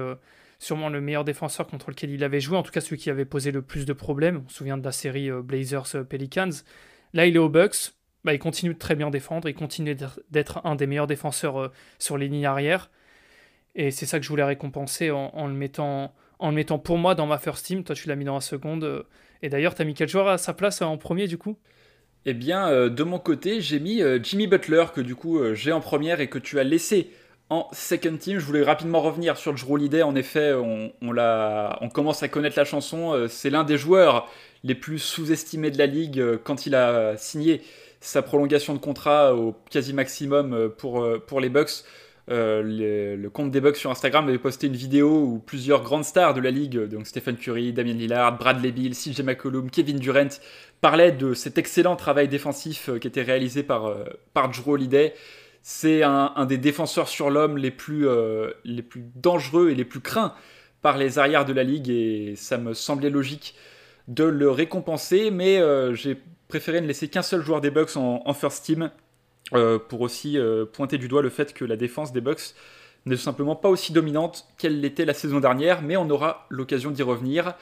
sûrement 0.60 0.90
le 0.90 1.02
meilleur 1.02 1.24
défenseur 1.24 1.68
contre 1.68 1.90
lequel 1.90 2.12
il 2.12 2.24
avait 2.24 2.42
joué, 2.42 2.58
en 2.58 2.64
tout 2.64 2.72
cas 2.72 2.82
celui 2.82 2.98
qui 2.98 3.10
avait 3.10 3.26
posé 3.26 3.52
le 3.52 3.62
plus 3.62 3.86
de 3.86 3.94
problèmes. 3.94 4.44
On 4.46 4.50
se 4.50 4.58
souvient 4.58 4.78
de 4.78 4.84
la 4.84 4.92
série 4.92 5.32
euh, 5.32 5.42
Blazers-Pelicans. 5.42 6.50
Euh, 6.50 6.64
Là, 7.14 7.26
il 7.26 7.36
est 7.36 7.40
au 7.40 7.50
Bucks. 7.50 7.94
Bah, 8.24 8.34
il 8.34 8.40
continue 8.40 8.74
de 8.74 8.78
très 8.78 8.96
bien 8.96 9.10
défendre. 9.10 9.50
Il 9.50 9.56
continue 9.56 9.96
d'être 10.30 10.62
un 10.66 10.76
des 10.76 10.86
meilleurs 10.86 11.08
défenseurs 11.08 11.60
euh, 11.60 11.68
sur 11.98 12.18
les 12.18 12.28
lignes 12.28 12.46
arrière. 12.46 12.92
Et 13.74 13.90
c'est 13.90 14.06
ça 14.06 14.20
que 14.20 14.26
je 14.26 14.30
voulais 14.30 14.44
récompenser 14.44 15.10
en, 15.10 15.48
le 15.48 15.54
mettant, 15.54 16.14
en 16.40 16.50
le 16.50 16.56
mettant 16.56 16.78
pour 16.78 16.98
moi 16.98 17.16
dans 17.16 17.26
ma 17.26 17.38
first 17.38 17.66
team. 17.66 17.84
Toi, 17.84 17.96
tu 17.96 18.08
l'as 18.10 18.16
mis 18.16 18.26
dans 18.26 18.36
la 18.36 18.42
seconde. 18.42 19.06
Et 19.42 19.50
d'ailleurs, 19.50 19.76
tu 19.76 19.82
as 19.82 19.86
mis 19.86 19.94
quel 19.94 20.10
joueur 20.10 20.28
à 20.28 20.38
sa 20.38 20.54
place 20.54 20.82
en 20.82 20.98
premier 20.98 21.28
du 21.28 21.38
coup? 21.38 21.58
Eh 22.26 22.34
bien, 22.34 22.90
de 22.90 23.04
mon 23.04 23.18
côté, 23.18 23.62
j'ai 23.62 23.80
mis 23.80 24.02
Jimmy 24.22 24.48
Butler, 24.48 24.86
que 24.94 25.00
du 25.00 25.16
coup 25.16 25.40
j'ai 25.54 25.72
en 25.72 25.80
première 25.80 26.20
et 26.20 26.28
que 26.28 26.38
tu 26.38 26.60
as 26.60 26.66
laissé 26.66 27.12
en 27.50 27.68
second 27.72 28.16
team, 28.16 28.38
je 28.38 28.46
voulais 28.46 28.64
rapidement 28.64 29.02
revenir 29.02 29.38
sur 29.38 29.54
Drew 29.54 29.74
Holiday. 29.74 30.04
En 30.04 30.16
effet, 30.16 30.54
on, 30.54 30.92
on 31.02 31.90
commence 31.90 32.22
à 32.22 32.28
connaître 32.28 32.58
la 32.58 32.66
chanson. 32.66 33.14
Euh, 33.14 33.28
c'est 33.28 33.50
l'un 33.50 33.64
des 33.64 33.78
joueurs 33.78 34.28
les 34.64 34.76
plus 34.76 35.00
sous-estimés 35.00 35.72
de 35.72 35.78
la 35.78 35.88
ligue 35.88 36.20
euh, 36.20 36.38
quand 36.42 36.68
il 36.68 36.76
a 36.76 37.18
signé 37.18 37.62
sa 38.02 38.22
prolongation 38.22 38.74
de 38.74 38.80
contrat 38.80 39.36
au 39.36 39.56
quasi 39.72 39.94
maximum 39.94 40.54
euh, 40.54 40.70
pour, 40.70 41.06
pour 41.26 41.40
les 41.40 41.50
Bucks. 41.50 41.84
Le 42.30 43.28
compte 43.28 43.52
des 43.52 43.62
Bucks 43.62 43.78
sur 43.78 43.92
Instagram 43.92 44.28
avait 44.28 44.38
posté 44.38 44.68
une 44.68 44.76
vidéo 44.76 45.10
où 45.10 45.40
plusieurs 45.40 45.84
grandes 45.84 46.06
stars 46.06 46.34
de 46.34 46.42
la 46.42 46.52
ligue, 46.52 46.80
donc 46.88 47.08
Stephen 47.08 47.36
Curry, 47.36 47.74
Damien 47.74 47.94
Lillard, 47.94 48.38
Bradley 48.38 48.72
Beal, 48.72 48.92
CJ 48.92 49.22
McCollum, 49.22 49.70
Kevin 49.70 49.98
Durant, 49.98 50.30
parlaient 50.82 51.12
de 51.12 51.34
cet 51.34 51.58
excellent 51.58 51.96
travail 51.96 52.28
défensif 52.28 52.90
qui 53.02 53.08
était 53.08 53.24
réalisé 53.24 53.64
par, 53.64 53.94
par 54.34 54.50
Drew 54.50 54.74
Holiday. 54.74 55.14
C'est 55.62 56.04
un, 56.04 56.46
des 56.46 56.58
défenseurs 56.58 57.08
sur 57.08 57.30
l'homme 57.30 57.58
les, 57.58 57.72
plus, 57.72 58.08
euh, 58.08 58.52
les 58.64 58.82
plus 58.82 59.04
dangereux 59.16 59.70
et 59.70 59.76
les 59.76 59.86
plus 59.86 60.00
craints 60.00 60.34
par 60.82 60.98
les 60.98 61.20
arrières 61.20 61.46
de 61.46 61.54
la 61.54 61.64
ligue 61.64 61.90
et 61.90 62.34
ça 62.36 62.58
me 62.58 62.74
semblait 62.74 63.10
logique 63.10 63.56
de 64.08 64.24
le 64.24 64.50
récompenser, 64.50 65.30
mais 65.30 65.60
euh, 65.60 65.94
j'ai 65.94 66.18
préféré 66.48 66.82
ne 66.82 66.88
laisser 66.88 67.10
qu'un 67.10 67.22
seul 67.22 67.42
joueur 67.44 67.62
des 67.62 67.70
Bucks 67.70 67.96
en, 67.98 68.34
first 68.34 68.66
team 68.66 68.84
euh, 68.84 68.90
pour 69.52 70.02
aussi 70.02 70.38
pointer 70.74 70.98
du 70.98 71.08
doigt 71.08 71.22
le 71.22 71.30
fait 71.30 71.54
que 71.54 71.66
la 71.66 71.76
défense 71.76 72.12
des 72.12 72.22
Bucks 72.22 72.54
n'est 73.06 73.16
tout 73.16 73.22
simplement 73.22 73.56
pas 73.56 73.70
aussi 73.70 73.94
dominante 73.94 74.48
qu'elle 74.58 74.80
l'était 74.82 75.06
la 75.06 75.14
saison 75.14 75.40
dernière, 75.40 75.82
mais 75.82 75.98
on 75.98 76.10
aura 76.10 76.46
l'occasion 76.50 76.92
d'y 76.92 77.04
revenir. 77.04 77.56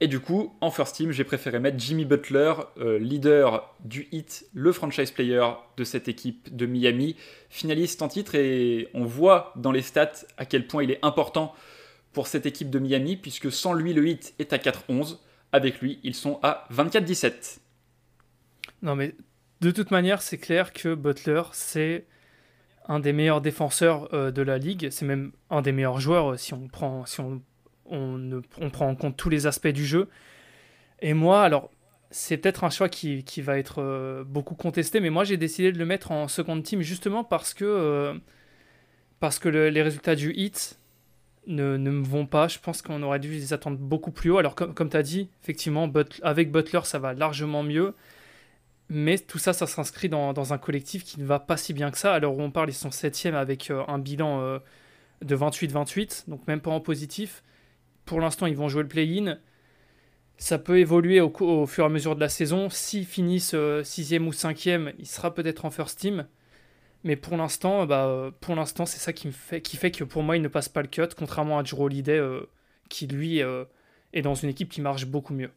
Et 0.00 0.08
du 0.08 0.20
coup, 0.20 0.54
en 0.60 0.70
first 0.70 0.96
team, 0.96 1.12
j'ai 1.12 1.24
préféré 1.24 1.60
mettre 1.60 1.78
Jimmy 1.78 2.04
Butler, 2.04 2.52
euh, 2.78 2.98
leader 2.98 3.74
du 3.84 4.08
hit, 4.10 4.46
le 4.52 4.72
franchise 4.72 5.12
player 5.12 5.42
de 5.76 5.84
cette 5.84 6.08
équipe 6.08 6.54
de 6.54 6.66
Miami, 6.66 7.16
finaliste 7.48 8.02
en 8.02 8.08
titre. 8.08 8.34
Et 8.34 8.88
on 8.92 9.04
voit 9.04 9.52
dans 9.56 9.70
les 9.70 9.82
stats 9.82 10.26
à 10.36 10.46
quel 10.46 10.66
point 10.66 10.82
il 10.82 10.90
est 10.90 10.98
important 11.02 11.54
pour 12.12 12.26
cette 12.26 12.44
équipe 12.44 12.70
de 12.70 12.78
Miami, 12.78 13.16
puisque 13.16 13.52
sans 13.52 13.72
lui, 13.72 13.92
le 13.92 14.06
hit 14.06 14.34
est 14.38 14.52
à 14.52 14.58
4-11. 14.58 15.18
Avec 15.52 15.80
lui, 15.80 16.00
ils 16.02 16.14
sont 16.14 16.40
à 16.42 16.66
24-17. 16.72 17.60
Non, 18.82 18.96
mais 18.96 19.14
de 19.64 19.70
toute 19.70 19.90
manière, 19.90 20.20
c'est 20.20 20.36
clair 20.36 20.74
que 20.74 20.94
Butler, 20.94 21.42
c'est 21.52 22.04
un 22.86 23.00
des 23.00 23.14
meilleurs 23.14 23.40
défenseurs 23.40 24.12
euh, 24.12 24.30
de 24.30 24.42
la 24.42 24.58
ligue. 24.58 24.88
C'est 24.90 25.06
même 25.06 25.32
un 25.48 25.62
des 25.62 25.72
meilleurs 25.72 26.00
joueurs 26.00 26.32
euh, 26.32 26.36
si 26.36 26.52
on 26.52 26.68
prend. 26.68 27.04
En 27.90 28.94
compte 28.94 29.16
tous 29.16 29.30
les 29.30 29.46
aspects 29.46 29.68
du 29.68 29.86
jeu. 29.86 30.10
Et 31.00 31.14
moi, 31.14 31.42
alors, 31.42 31.70
c'est 32.10 32.36
peut-être 32.36 32.64
un 32.64 32.68
choix 32.68 32.90
qui, 32.90 33.24
va 33.38 33.58
être 33.58 33.80
euh, 33.80 34.22
beaucoup 34.22 34.54
contesté, 34.54 35.00
mais 35.00 35.08
moi 35.08 35.24
j'ai 35.24 35.38
décidé 35.38 35.72
de 35.72 35.78
le 35.78 35.86
mettre 35.86 36.12
en 36.12 36.28
seconde 36.28 36.62
team 36.62 36.82
justement 36.82 37.24
parce 37.24 37.54
que, 37.54 38.14
parce 39.18 39.38
que 39.38 39.48
les 39.48 39.82
résultats 39.82 40.14
du 40.14 40.32
hit 40.34 40.78
ne, 41.46 41.78
me 41.78 42.04
vont 42.04 42.26
pas. 42.26 42.48
Je 42.48 42.58
pense 42.58 42.82
qu'on 42.82 43.02
aurait 43.02 43.18
dû 43.18 43.30
les 43.30 43.54
attendre 43.54 43.78
beaucoup 43.78 44.10
plus 44.10 44.30
haut. 44.30 44.38
Alors, 44.38 44.54
comme, 44.54 44.74
comme 44.74 44.90
tu 44.90 44.96
as 44.98 45.02
dit, 45.02 45.30
effectivement, 45.42 45.90
avec 46.22 46.52
Butler, 46.52 46.80
ça 46.84 46.98
va 46.98 47.14
largement 47.14 47.62
mieux. 47.62 47.94
Mais 48.90 49.18
tout 49.18 49.38
ça, 49.38 49.52
ça 49.52 49.66
s'inscrit 49.66 50.08
dans, 50.08 50.52
un 50.52 50.58
collectif 50.58 51.04
qui 51.04 51.18
ne 51.20 51.24
va 51.24 51.40
pas 51.40 51.56
si 51.56 51.72
bien 51.72 51.90
que 51.90 51.98
ça. 51.98 52.12
Alors 52.12 52.36
où 52.36 52.42
on 52.42 52.50
parle, 52.50 52.70
ils 52.70 52.74
sont 52.74 52.90
septième 52.90 53.34
avec 53.34 53.70
euh, 53.70 53.82
un 53.88 53.98
bilan 53.98 54.60
de 55.22 55.36
28-28, 55.36 56.28
donc 56.28 56.46
même 56.46 56.60
pas 56.60 56.70
en 56.70 56.80
positif. 56.80 57.42
Pour 58.04 58.20
l'instant, 58.20 58.46
ils 58.46 58.56
vont 58.56 58.68
jouer 58.68 58.82
le 58.82 58.88
play-in. 58.88 59.38
Ça 60.36 60.58
peut 60.58 60.78
évoluer 60.78 61.20
au, 61.20 61.66
fur 61.66 61.84
et 61.84 61.86
à 61.86 61.90
mesure 61.90 62.14
de 62.14 62.20
la 62.20 62.28
saison. 62.28 62.68
S'ils 62.68 63.06
finissent 63.06 63.54
6 63.82 64.14
euh, 64.14 64.20
ou 64.20 64.32
5 64.32 64.66
il 64.66 65.06
sera 65.06 65.34
peut-être 65.34 65.64
en 65.64 65.70
first 65.70 65.98
team. 65.98 66.26
Mais 67.04 67.16
pour 67.16 67.36
l'instant, 67.36 67.86
bah, 67.86 68.30
pour 68.40 68.54
l'instant, 68.54 68.86
c'est 68.86 68.98
ça 68.98 69.12
qui, 69.12 69.30
fait, 69.30 69.90
que 69.90 70.04
pour 70.04 70.22
moi, 70.22 70.36
il 70.36 70.42
ne 70.42 70.48
passe 70.48 70.68
pas 70.70 70.80
le 70.80 70.88
cut, 70.88 71.08
contrairement 71.16 71.58
à 71.58 71.62
Drew 71.62 71.82
Holiday, 71.82 72.18
euh, 72.18 72.48
qui 72.88 73.06
lui 73.06 73.42
euh, 73.42 73.64
est 74.12 74.22
dans 74.22 74.34
une 74.34 74.48
équipe 74.48 74.70
qui 74.70 74.80
marche 74.80 75.06
beaucoup 75.06 75.34
mieux. 75.34 75.50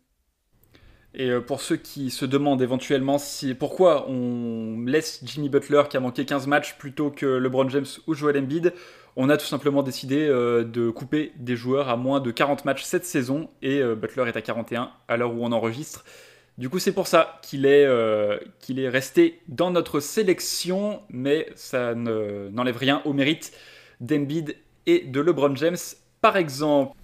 Et 1.14 1.32
pour 1.40 1.62
ceux 1.62 1.78
qui 1.78 2.12
se 2.12 2.26
demandent 2.26 2.62
éventuellement 2.62 3.18
pourquoi 3.58 4.08
on 4.10 4.84
laisse 4.86 5.22
Jimmy 5.24 5.50
Butler 5.50 5.84
qui 5.90 5.98
a 5.98 6.00
manqué 6.00 6.26
15 6.26 6.46
matchs 6.48 6.78
plutôt 6.78 7.10
que 7.10 7.26
LeBron 7.26 7.70
James 7.70 7.86
ou 8.06 8.14
Joel 8.14 8.38
Embiid, 8.38 8.74
on 9.20 9.30
a 9.30 9.38
tout 9.38 9.48
simplement 9.48 9.82
décidé 9.82 10.28
euh, 10.28 10.64
de 10.64 10.92
couper 10.92 11.34
des 11.38 11.56
joueurs 11.56 11.90
à 11.90 11.98
moins 11.98 12.20
de 12.20 12.30
40 12.30 12.66
matchs 12.66 12.84
cette 12.84 13.04
saison 13.04 13.50
et 13.64 13.82
euh, 13.82 13.96
Butler 13.96 14.28
est 14.28 14.38
à 14.38 14.44
41 14.44 14.92
à 15.08 15.18
l'heure 15.18 15.34
où 15.34 15.44
on 15.44 15.52
enregistre. 15.52 16.06
Du 16.60 16.70
coup, 16.70 16.78
c'est 16.78 16.92
pour 16.92 17.08
ça 17.08 17.40
qu'il 17.42 17.66
est, 17.66 17.86
euh, 17.86 18.38
qu'il 18.60 18.80
est 18.80 18.90
resté 18.90 19.42
dans 19.48 19.72
notre 19.72 20.00
sélection, 20.00 21.02
mais 21.10 21.50
ça 21.56 21.96
n'enlève 21.96 22.78
rien 22.78 23.02
au 23.06 23.14
mérite 23.14 23.54
d'Embiid 24.02 24.56
et 24.86 25.00
de 25.00 25.20
LeBron 25.20 25.56
James, 25.56 25.78
par 26.22 26.38
exemple. 26.38 26.96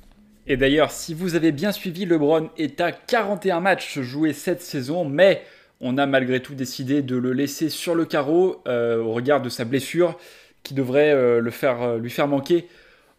Et 0.48 0.58
d'ailleurs, 0.58 0.92
si 0.92 1.14
vous 1.14 1.36
avez 1.36 1.52
bien 1.52 1.72
suivi, 1.72 2.06
LeBron 2.06 2.50
est 2.58 2.82
à 2.82 2.92
41 2.92 3.62
matchs 3.62 4.00
joués 4.00 4.34
cette 4.34 4.62
saison, 4.62 5.06
mais 5.06 5.44
on 5.80 5.98
a 5.98 6.06
malgré 6.06 6.42
tout 6.42 6.56
décidé 6.56 7.02
de 7.02 7.16
le 7.16 7.34
laisser 7.34 7.70
sur 7.70 7.96
le 7.96 8.06
carreau 8.06 8.62
euh, 8.68 9.02
au 9.02 9.14
regard 9.14 9.42
de 9.42 9.50
sa 9.50 9.66
blessure 9.66 10.18
qui 10.64 10.74
devrait 10.74 11.12
euh, 11.12 11.40
le 11.40 11.52
faire, 11.52 11.98
lui 11.98 12.10
faire 12.10 12.28
manquer 12.28 12.68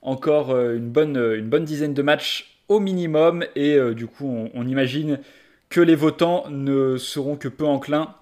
encore 0.03 0.51
une, 0.51 0.91
bonne, 0.91 1.17
une 1.17 1.49
bonne 1.49 1.65
dizaine 1.65 1.95
de 1.95 2.03
matchs 2.03 2.59
au 2.69 2.79
minimum. 2.79 3.45
Et 3.57 3.79
du 3.95 4.07
coup, 4.07 4.51
on 4.53 4.67
imagine 4.67 5.19
que 5.71 5.81
les 5.81 5.95
votants 5.95 6.45
ne 6.51 6.99
seront 6.99 7.37
que 7.37 7.49
peu 7.49 7.65
enclins 7.65 8.15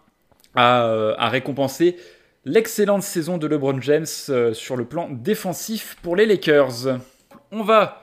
à, 0.55 0.85
euh, 0.85 1.15
récompenser 1.19 1.97
l'excellente 2.45 3.03
saison 3.03 3.39
de 3.39 3.47
LeBron 3.47 3.81
James 3.81 4.07
euh, 4.29 4.53
sur 4.53 4.77
le 4.77 4.85
plan 4.85 5.09
défensif 5.11 5.97
pour 6.03 6.17
les 6.17 6.27
Lakers. 6.27 6.99
On 7.51 7.63
va 7.63 8.02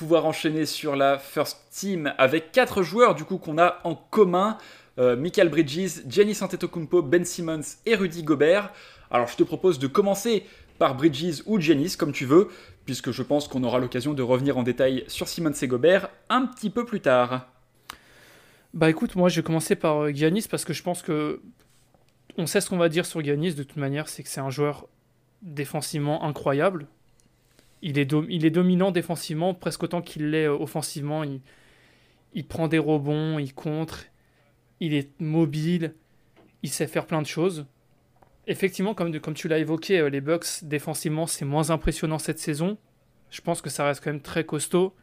pouvoir 0.00 0.24
enchaîner 0.24 0.64
sur 0.64 0.96
la 0.96 1.18
first 1.18 1.58
team 1.70 2.14
avec 2.16 2.52
quatre 2.52 2.82
joueurs 2.82 3.14
du 3.14 3.24
coup 3.24 3.36
qu'on 3.36 3.58
a 3.58 3.80
en 3.84 3.94
commun. 3.94 4.56
Euh, 4.98 5.14
Michael 5.14 5.50
Bridges, 5.50 6.06
Giannis 6.08 6.38
Antetokounmpo, 6.40 7.02
Ben 7.02 7.22
Simmons 7.22 7.76
et 7.84 7.96
Rudy 7.96 8.22
Gobert. 8.22 8.72
Alors 9.10 9.26
je 9.26 9.36
te 9.36 9.42
propose 9.42 9.78
de 9.78 9.86
commencer 9.86 10.46
par 10.78 10.94
Bridges 10.94 11.42
ou 11.44 11.60
Giannis 11.60 11.96
comme 11.98 12.12
tu 12.12 12.24
veux, 12.24 12.48
puisque 12.86 13.10
je 13.10 13.22
pense 13.22 13.46
qu'on 13.46 13.62
aura 13.62 13.78
l'occasion 13.78 14.14
de 14.14 14.22
revenir 14.22 14.56
en 14.56 14.62
détail 14.62 15.04
sur 15.06 15.28
Simmons 15.28 15.52
et 15.60 15.68
Gobert 15.68 16.08
un 16.30 16.46
petit 16.46 16.70
peu 16.70 16.86
plus 16.86 17.02
tard. 17.02 17.46
Bah 18.72 18.88
écoute, 18.88 19.16
moi 19.16 19.28
je 19.28 19.36
vais 19.36 19.44
commencer 19.44 19.76
par 19.76 20.04
euh, 20.04 20.12
Giannis 20.14 20.46
parce 20.50 20.64
que 20.64 20.72
je 20.72 20.82
pense 20.82 21.02
que 21.02 21.42
on 22.38 22.46
sait 22.46 22.62
ce 22.62 22.70
qu'on 22.70 22.78
va 22.78 22.88
dire 22.88 23.04
sur 23.04 23.22
Giannis 23.22 23.52
de 23.52 23.64
toute 23.64 23.76
manière, 23.76 24.08
c'est 24.08 24.22
que 24.22 24.30
c'est 24.30 24.40
un 24.40 24.48
joueur 24.48 24.88
défensivement 25.42 26.24
incroyable. 26.24 26.86
Il 27.82 27.98
est, 27.98 28.50
dominant 28.50 28.90
défensivement 28.90 29.54
presque 29.54 29.82
autant 29.82 30.02
qu'il 30.02 30.30
l'est 30.30 30.46
euh, 30.46 30.52
offensivement. 30.52 31.24
Il, 32.34 32.46
prend 32.46 32.68
des 32.68 32.78
rebonds, 32.78 33.38
il 33.38 33.54
contre, 33.54 34.04
il 34.80 34.94
est 34.94 35.18
mobile, 35.20 35.94
il 36.62 36.70
sait 36.70 36.86
faire 36.86 37.06
plein 37.06 37.22
de 37.22 37.26
choses. 37.26 37.66
Effectivement, 38.46 38.94
comme, 38.94 39.18
tu 39.34 39.48
l'as 39.48 39.58
évoqué, 39.58 39.98
euh, 39.98 40.10
les 40.10 40.20
Bucks 40.20 40.62
défensivement 40.62 41.26
c'est 41.26 41.44
moins 41.44 41.70
impressionnant 41.70 42.18
cette 42.18 42.38
saison. 42.38 42.76
Je 43.30 43.40
pense 43.40 43.62
que 43.62 43.70
ça 43.70 43.86
reste 43.86 44.02
quand 44.02 44.10
même 44.10 44.22
très 44.22 44.44
costaud. 44.44 44.94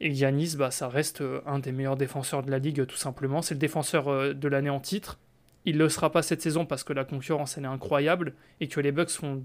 Et 0.00 0.10
Yanis, 0.10 0.56
bah, 0.56 0.70
ça 0.70 0.88
reste 0.88 1.20
euh, 1.20 1.40
un 1.46 1.60
des 1.60 1.72
meilleurs 1.72 1.96
défenseurs 1.96 2.42
de 2.42 2.50
la 2.50 2.58
ligue, 2.58 2.86
tout 2.86 2.96
simplement. 2.96 3.40
C'est 3.40 3.54
le 3.54 3.60
défenseur 3.60 4.34
de 4.34 4.48
l'année 4.48 4.70
en 4.70 4.80
titre. 4.80 5.18
Il 5.64 5.78
le 5.78 5.88
sera 5.88 6.10
pas 6.10 6.22
cette 6.22 6.42
saison 6.42 6.66
parce 6.66 6.84
que 6.84 6.92
la 6.92 7.04
concurrence 7.04 7.56
elle 7.56 7.64
est 7.64 7.68
incroyable 7.68 8.34
et 8.60 8.68
que 8.68 8.80
les 8.80 8.92
Bucks 8.92 9.10
font 9.10 9.44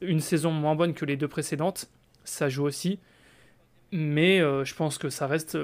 une 0.00 0.20
saison 0.20 0.52
moins 0.52 0.76
bonne 0.76 0.94
que 0.94 1.04
les 1.04 1.16
deux 1.16 1.28
précédentes. 1.28 1.90
Ça 2.24 2.48
joue 2.48 2.64
aussi. 2.64 2.98
Mais 3.92 4.40
euh, 4.40 4.64
je 4.64 4.74
pense 4.74 4.98
que 4.98 5.08
ça 5.08 5.26
reste 5.26 5.58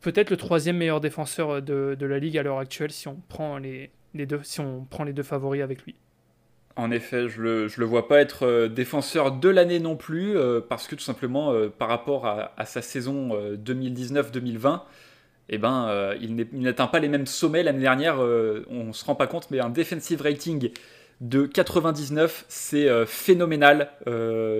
peut-être 0.00 0.30
le 0.30 0.36
troisième 0.36 0.76
meilleur 0.76 1.00
défenseur 1.00 1.62
de, 1.62 1.96
la 2.00 2.18
ligue 2.18 2.38
à 2.38 2.42
l'heure 2.42 2.58
actuelle 2.58 2.90
si 2.90 3.08
on 3.08 3.16
prend 3.28 3.58
les, 3.58 3.90
deux, 4.14 4.40
si 4.42 4.60
on 4.60 4.84
prend 4.84 5.04
les 5.04 5.12
deux 5.12 5.22
favoris 5.22 5.62
avec 5.62 5.82
lui. 5.82 5.94
En 6.76 6.90
effet, 6.90 7.28
je 7.28 7.42
le, 7.42 7.66
le 7.76 7.84
vois 7.84 8.08
pas 8.08 8.20
être 8.20 8.46
euh, 8.46 8.68
défenseur 8.68 9.32
de 9.32 9.48
l'année 9.48 9.80
non 9.80 9.96
plus, 9.96 10.36
euh, 10.36 10.60
parce 10.66 10.86
que 10.86 10.94
tout 10.94 11.02
simplement, 11.02 11.52
euh, 11.52 11.68
par 11.68 11.88
rapport 11.88 12.26
à, 12.26 12.64
sa 12.64 12.80
saison 12.80 13.30
2019-2020, 13.56 14.82
eh 15.50 15.58
ben, 15.58 16.14
il 16.20 16.46
n'atteint 16.52 16.86
pas 16.86 17.00
les 17.00 17.08
mêmes 17.08 17.26
sommets 17.26 17.62
l'année 17.62 17.80
dernière. 17.80 18.18
on 18.18 18.84
ne 18.84 18.92
se 18.92 19.04
rend 19.04 19.14
pas 19.14 19.26
compte, 19.26 19.50
mais 19.50 19.60
un 19.60 19.68
defensive 19.68 20.22
rating 20.22 20.70
de 21.20 21.44
99, 21.44 22.44
c'est 22.48 22.88
phénoménal, 23.04 23.90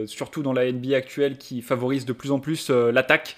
surtout 0.07 0.43
dans 0.43 0.53
la 0.53 0.71
NBA 0.71 0.97
actuelle 0.97 1.39
qui 1.39 1.63
favorise 1.63 2.05
de 2.05 2.13
plus 2.13 2.33
en 2.33 2.41
plus 2.41 2.71
l'attaque. 2.71 3.37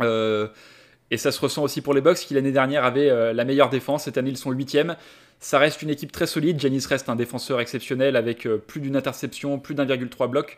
et 0.00 1.16
ça 1.16 1.32
se 1.32 1.40
ressent 1.40 1.64
aussi 1.64 1.80
pour 1.80 1.94
les 1.94 2.00
Bucks 2.00 2.18
qui 2.18 2.34
l'année 2.34 2.52
dernière 2.52 2.84
avaient 2.84 3.34
la 3.34 3.44
meilleure 3.44 3.70
défense. 3.70 4.04
Cette 4.04 4.16
année, 4.16 4.30
ils 4.30 4.38
sont 4.38 4.52
huitièmes. 4.52 4.96
Ça 5.44 5.58
reste 5.58 5.82
une 5.82 5.90
équipe 5.90 6.10
très 6.10 6.26
solide. 6.26 6.58
Janis 6.58 6.86
reste 6.88 7.10
un 7.10 7.16
défenseur 7.16 7.60
exceptionnel 7.60 8.16
avec 8.16 8.46
euh, 8.46 8.56
plus 8.56 8.80
d'une 8.80 8.96
interception, 8.96 9.58
plus 9.58 9.74
d'1,3 9.74 10.26
bloc 10.26 10.56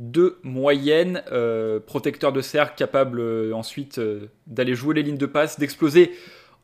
de 0.00 0.38
moyenne, 0.42 1.22
euh, 1.30 1.78
protecteur 1.78 2.32
de 2.32 2.40
cercle 2.40 2.74
capable 2.76 3.20
euh, 3.20 3.52
ensuite 3.52 4.00
d'aller 4.46 4.74
jouer 4.74 4.94
les 4.94 5.02
lignes 5.02 5.18
de 5.18 5.26
passe, 5.26 5.60
d'exploser 5.60 6.10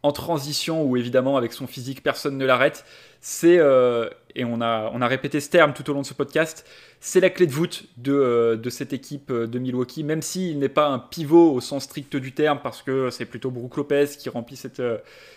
en 0.02 0.10
transition 0.10 0.82
où 0.82 0.96
évidemment 0.96 1.36
avec 1.36 1.52
son 1.52 1.66
physique 1.66 2.02
personne 2.02 2.38
ne 2.38 2.46
l'arrête. 2.46 2.84
C'est, 3.20 3.56
et 3.56 4.44
on 4.44 4.60
a, 4.60 4.90
on 4.92 5.02
a 5.02 5.08
répété 5.08 5.40
ce 5.40 5.50
terme 5.50 5.72
tout 5.72 5.90
au 5.90 5.94
long 5.94 6.02
de 6.02 6.06
ce 6.06 6.14
podcast, 6.14 6.64
c'est 7.00 7.18
la 7.18 7.28
clé 7.28 7.46
de 7.46 7.52
voûte 7.52 7.86
de, 7.96 8.60
de 8.62 8.70
cette 8.70 8.92
équipe 8.92 9.32
de 9.32 9.58
Milwaukee, 9.58 10.04
même 10.04 10.22
s'il 10.22 10.60
n'est 10.60 10.68
pas 10.68 10.86
un 10.86 11.00
pivot 11.00 11.52
au 11.52 11.60
sens 11.60 11.84
strict 11.84 12.14
du 12.14 12.32
terme 12.32 12.60
parce 12.62 12.82
que 12.82 13.10
c'est 13.10 13.24
plutôt 13.24 13.50
Brook 13.50 13.76
Lopez 13.76 14.06
qui 14.16 14.28
remplit 14.28 14.56
cette 14.56 14.80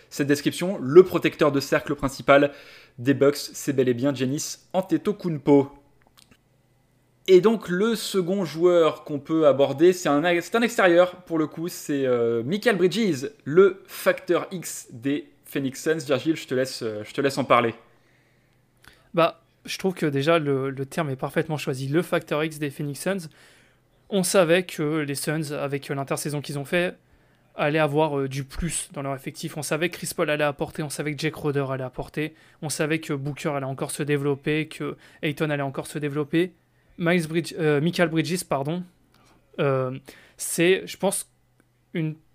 cette 0.10 0.28
description, 0.28 0.78
le 0.82 1.04
protecteur 1.04 1.52
de 1.52 1.60
cercle 1.60 1.96
principal 1.96 2.52
des 2.98 3.14
Bucks, 3.14 3.38
c'est 3.38 3.74
bel 3.74 3.88
et 3.88 3.94
bien 3.94 4.14
Janis 4.14 4.58
Antetokounmpo. 4.74 5.79
Et 7.32 7.42
donc 7.42 7.70
le 7.70 7.94
second 7.94 8.44
joueur 8.44 9.04
qu'on 9.04 9.20
peut 9.20 9.46
aborder, 9.46 9.94
c'est 9.94 10.10
un, 10.10 10.24
un, 10.24 10.62
extérieur 10.64 11.18
pour 11.28 11.38
le 11.38 11.46
coup, 11.46 11.68
c'est 11.68 12.08
euh, 12.08 12.42
Michael 12.42 12.76
Bridges, 12.76 13.30
le 13.44 13.84
facteur 13.86 14.48
X 14.50 14.88
des 14.90 15.30
Phoenix 15.46 15.80
Suns. 15.80 16.00
Virgile, 16.08 16.36
je 16.36 16.48
te 16.48 16.56
laisse, 16.56 16.82
euh, 16.82 17.04
je 17.06 17.14
te 17.14 17.22
laisse 17.22 17.38
en 17.38 17.44
parler. 17.44 17.76
Bah, 19.14 19.44
je 19.64 19.78
trouve 19.78 19.94
que 19.94 20.08
déjà 20.08 20.40
le, 20.40 20.72
le, 20.72 20.86
terme 20.88 21.12
est 21.12 21.16
parfaitement 21.16 21.58
choisi, 21.58 21.88
le 21.88 22.02
facteur 22.02 22.44
X 22.44 22.58
des 22.58 22.72
Phoenix 22.72 23.00
Suns. 23.00 23.30
On 24.10 24.24
savait 24.24 24.64
que 24.64 25.02
les 25.02 25.14
Suns, 25.14 25.52
avec 25.52 25.88
l'intersaison 25.90 26.42
qu'ils 26.42 26.58
ont 26.58 26.66
fait, 26.66 26.98
allait 27.56 27.78
avoir 27.78 28.18
euh, 28.18 28.28
du 28.28 28.44
plus 28.44 28.90
dans 28.92 29.04
leur 29.04 29.14
effectif. 29.14 29.56
On 29.56 29.62
savait 29.62 29.90
que 29.90 29.98
Chris 29.98 30.10
Paul 30.16 30.32
allait 30.32 30.44
apporter, 30.44 30.82
on 30.82 30.90
savait 30.90 31.14
que 31.14 31.20
Jake 31.20 31.36
Roder 31.36 31.68
allait 31.70 31.84
apporter, 31.84 32.34
on 32.64 32.70
savait 32.70 32.98
que 32.98 33.14
Booker 33.14 33.50
allait 33.50 33.68
encore 33.68 33.92
se 33.92 34.02
développer, 34.02 34.68
que 34.68 34.98
Ayton 35.22 35.52
allait 35.52 35.62
encore 35.62 35.86
se 35.86 36.00
développer. 36.00 36.54
Euh, 37.00 37.82
Michael 37.82 38.10
Bridges, 38.10 38.44
pardon, 38.44 38.84
euh, 39.60 39.98
c'est, 40.38 40.86
je 40.86 40.98
pense, 40.98 41.32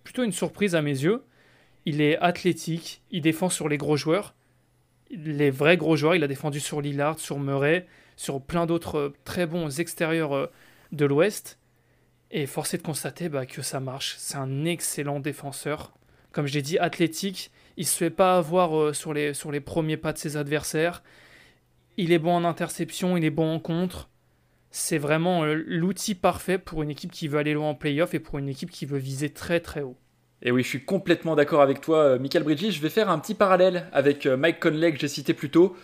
plutôt 0.04 0.24
une 0.24 0.32
surprise 0.32 0.74
à 0.74 0.82
mes 0.82 0.90
yeux. 0.90 1.22
Il 1.86 2.00
est 2.00 2.16
athlétique, 2.18 3.02
il 3.10 3.20
défend 3.20 3.50
sur 3.50 3.68
les 3.68 3.76
gros 3.76 3.96
joueurs, 3.96 4.34
les 5.10 5.50
vrais 5.50 5.76
gros 5.76 5.96
joueurs. 5.96 6.14
Il 6.14 6.24
a 6.24 6.28
défendu 6.28 6.60
sur 6.60 6.80
Lillard, 6.80 7.18
sur 7.18 7.38
Murray, 7.38 7.86
sur 8.16 8.40
plein 8.40 8.64
d'autres 8.64 9.12
très 9.24 9.46
bons 9.46 9.80
extérieurs 9.80 10.50
de 10.92 11.04
l'Ouest. 11.04 11.58
Et 12.30 12.46
forcé 12.46 12.78
de 12.78 12.82
constater 12.82 13.28
bah, 13.28 13.46
que 13.46 13.62
ça 13.62 13.80
marche. 13.80 14.16
C'est 14.18 14.36
un 14.36 14.64
excellent 14.64 15.20
défenseur. 15.20 15.92
Comme 16.32 16.46
je 16.46 16.54
l'ai 16.54 16.62
dit, 16.62 16.78
athlétique. 16.78 17.52
Il 17.76 17.82
ne 17.82 17.86
se 17.86 17.96
fait 17.96 18.10
pas 18.10 18.36
avoir 18.36 18.76
euh, 18.76 18.92
sur 18.92 19.12
les 19.12 19.60
premiers 19.60 19.96
pas 19.96 20.12
de 20.12 20.18
ses 20.18 20.36
adversaires. 20.36 21.02
Il 21.96 22.12
est 22.12 22.18
bon 22.18 22.34
en 22.34 22.44
interception, 22.44 23.16
il 23.16 23.24
est 23.24 23.30
bon 23.30 23.54
en 23.54 23.60
contre. 23.60 24.08
C'est 24.76 24.98
vraiment 24.98 25.44
euh, 25.44 25.62
l'outil 25.66 26.14
parfait 26.14 26.58
pour 26.58 26.82
une 26.82 26.90
équipe 26.90 27.12
qui 27.12 27.28
veut 27.28 27.38
aller 27.38 27.54
loin 27.54 27.70
en 27.70 27.74
playoff 27.74 28.14
et 28.14 28.18
pour 28.18 28.38
une 28.38 28.48
équipe 28.48 28.70
qui 28.70 28.86
veut 28.86 28.98
viser 28.98 29.30
très 29.30 29.60
très 29.60 29.82
haut. 29.82 29.96
Et 30.42 30.50
oui, 30.50 30.62
je 30.62 30.68
suis 30.68 30.84
complètement 30.84 31.36
d'accord 31.36 31.62
avec 31.62 31.80
toi, 31.80 31.98
euh, 31.98 32.18
Michael 32.18 32.42
Bridges. 32.42 32.72
Je 32.72 32.80
vais 32.80 32.90
faire 32.90 33.08
un 33.08 33.18
petit 33.18 33.34
parallèle 33.34 33.86
avec 33.92 34.26
Mike 34.26 34.60
Conley 34.60 34.92
que 34.92 34.98
j'ai 34.98 35.08
cité 35.08 35.32
plus 35.32 35.50
tôt. 35.50 35.76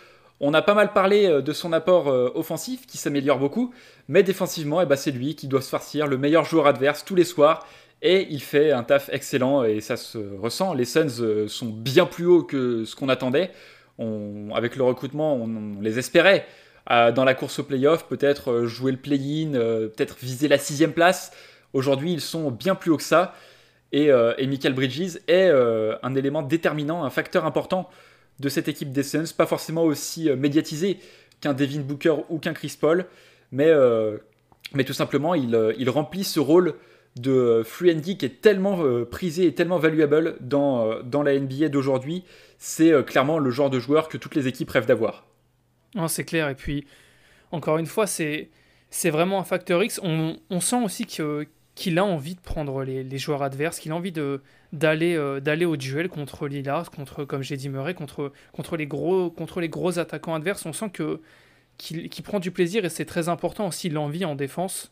On 0.43 0.55
a 0.55 0.63
pas 0.63 0.73
mal 0.73 0.91
parlé 0.91 1.27
euh, 1.27 1.41
de 1.41 1.53
son 1.53 1.71
apport 1.71 2.07
euh, 2.07 2.31
offensif 2.33 2.87
qui 2.87 2.97
s'améliore 2.97 3.37
beaucoup, 3.37 3.71
mais 4.07 4.23
défensivement, 4.23 4.81
eh 4.81 4.87
ben, 4.87 4.95
c'est 4.95 5.11
lui 5.11 5.35
qui 5.35 5.47
doit 5.47 5.61
se 5.61 5.69
farcir 5.69 6.07
le 6.07 6.17
meilleur 6.17 6.45
joueur 6.45 6.65
adverse 6.65 7.05
tous 7.05 7.13
les 7.13 7.23
soirs. 7.23 7.67
Et 8.01 8.25
il 8.31 8.41
fait 8.41 8.71
un 8.71 8.81
taf 8.81 9.09
excellent 9.13 9.63
et 9.63 9.81
ça 9.81 9.97
se 9.97 10.17
ressent. 10.17 10.73
Les 10.73 10.85
Suns 10.85 11.21
euh, 11.21 11.47
sont 11.47 11.67
bien 11.67 12.07
plus 12.07 12.25
hauts 12.25 12.41
que 12.41 12.85
ce 12.85 12.95
qu'on 12.95 13.07
attendait. 13.07 13.51
avec 14.55 14.75
le 14.75 14.83
recrutement, 14.83 15.35
on, 15.35 15.79
les 15.79 15.99
espérait 15.99 16.47
dans 16.89 17.23
la 17.23 17.33
course 17.33 17.59
au 17.59 17.63
playoff, 17.63 18.07
peut-être 18.07 18.65
jouer 18.65 18.91
le 18.91 18.97
play-in, 18.97 19.51
peut-être 19.51 20.17
viser 20.21 20.47
la 20.47 20.57
sixième 20.57 20.93
place. 20.93 21.31
Aujourd'hui, 21.73 22.11
ils 22.11 22.21
sont 22.21 22.51
bien 22.51 22.75
plus 22.75 22.91
hauts 22.91 22.97
que 22.97 23.03
ça. 23.03 23.33
Et, 23.91 24.11
Michael 24.39 24.73
Bridges 24.73 25.19
est 25.27 25.49
un 25.49 26.15
élément 26.15 26.41
déterminant, 26.41 27.03
un 27.03 27.09
facteur 27.09 27.45
important 27.45 27.89
de 28.41 28.49
cette 28.49 28.67
équipe 28.67 28.91
des 28.91 29.03
Suns, 29.03 29.33
pas 29.37 29.45
forcément 29.45 29.83
aussi 29.83 30.29
euh, 30.29 30.35
médiatisé 30.35 30.99
qu'un 31.39 31.53
Devin 31.53 31.81
Booker 31.81 32.15
ou 32.29 32.39
qu'un 32.39 32.53
Chris 32.53 32.75
Paul, 32.79 33.05
mais, 33.51 33.67
euh, 33.67 34.17
mais 34.73 34.83
tout 34.83 34.93
simplement 34.93 35.35
il, 35.35 35.55
euh, 35.55 35.73
il, 35.77 35.89
remplit 35.89 36.23
ce 36.23 36.39
rôle 36.39 36.75
de 37.15 37.61
free 37.65 37.99
qui 38.01 38.25
est 38.25 38.41
tellement 38.41 38.79
prisé 39.03 39.45
et 39.45 39.53
tellement 39.53 39.77
valuable 39.77 40.37
dans, 40.39 41.03
dans 41.03 41.23
la 41.23 41.37
NBA 41.37 41.67
d'aujourd'hui. 41.67 42.23
C'est 42.57 43.05
clairement 43.05 43.37
le 43.37 43.51
genre 43.51 43.69
de 43.69 43.79
joueur 43.79 44.07
que 44.07 44.17
toutes 44.17 44.33
les 44.33 44.47
équipes 44.47 44.69
rêvent 44.69 44.85
d'avoir. 44.85 45.25
C'est 46.07 46.25
clair, 46.25 46.49
et 46.49 46.55
puis 46.55 46.85
encore 47.51 47.77
une 47.77 47.85
fois, 47.85 48.07
c'est, 48.07 48.49
c'est 48.89 49.09
vraiment 49.09 49.39
un 49.39 49.43
facteur 49.43 49.83
X. 49.83 49.99
On, 50.03 50.37
on 50.49 50.59
sent 50.59 50.83
aussi 50.83 51.05
qu'il 51.05 51.47
qu'il 51.75 51.97
a 51.99 52.05
envie 52.05 52.35
de 52.35 52.41
prendre 52.41 52.83
les, 52.83 53.17
joueurs 53.17 53.43
adverses, 53.43 53.79
qu'il 53.79 53.91
a 53.91 53.95
envie 53.95 54.11
d'aller 54.11 55.15
euh, 55.15 55.39
d'aller 55.39 55.65
au 55.65 55.77
duel 55.77 56.09
contre 56.09 56.47
Lillard, 56.47 56.91
contre, 56.91 57.23
comme 57.23 57.41
j'ai 57.43 57.57
dit 57.57 57.69
Murray, 57.69 57.93
contre, 57.93 58.33
les 58.77 58.87
gros, 58.87 59.31
contre 59.31 59.61
les 59.61 59.69
gros 59.69 59.97
attaquants 59.97 60.35
adverses. 60.35 60.65
On 60.65 60.73
sent 60.73 60.89
que 60.91 61.21
qu'il 61.77 62.23
prend 62.23 62.39
du 62.39 62.51
plaisir 62.51 62.85
et 62.85 62.89
c'est 62.89 63.05
très 63.05 63.29
important 63.29 63.67
aussi 63.67 63.89
l'envie 63.89 64.25
en 64.25 64.35
défense. 64.35 64.91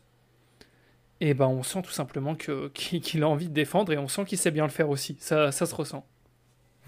Et 1.20 1.34
ben 1.34 1.46
on 1.46 1.62
sent 1.62 1.82
tout 1.82 1.90
simplement 1.92 2.34
que 2.34 2.68
qu'il 2.74 3.22
a 3.22 3.28
envie 3.28 3.48
de 3.48 3.54
défendre 3.54 3.92
et 3.92 3.98
on 3.98 4.08
sent 4.08 4.24
qu'il 4.24 4.38
sait 4.38 4.50
bien 4.50 4.64
le 4.64 4.70
faire 4.70 4.88
aussi. 4.90 5.16
Ça, 5.20 5.52
ça 5.52 5.66
se 5.66 5.74
ressent. 5.74 6.06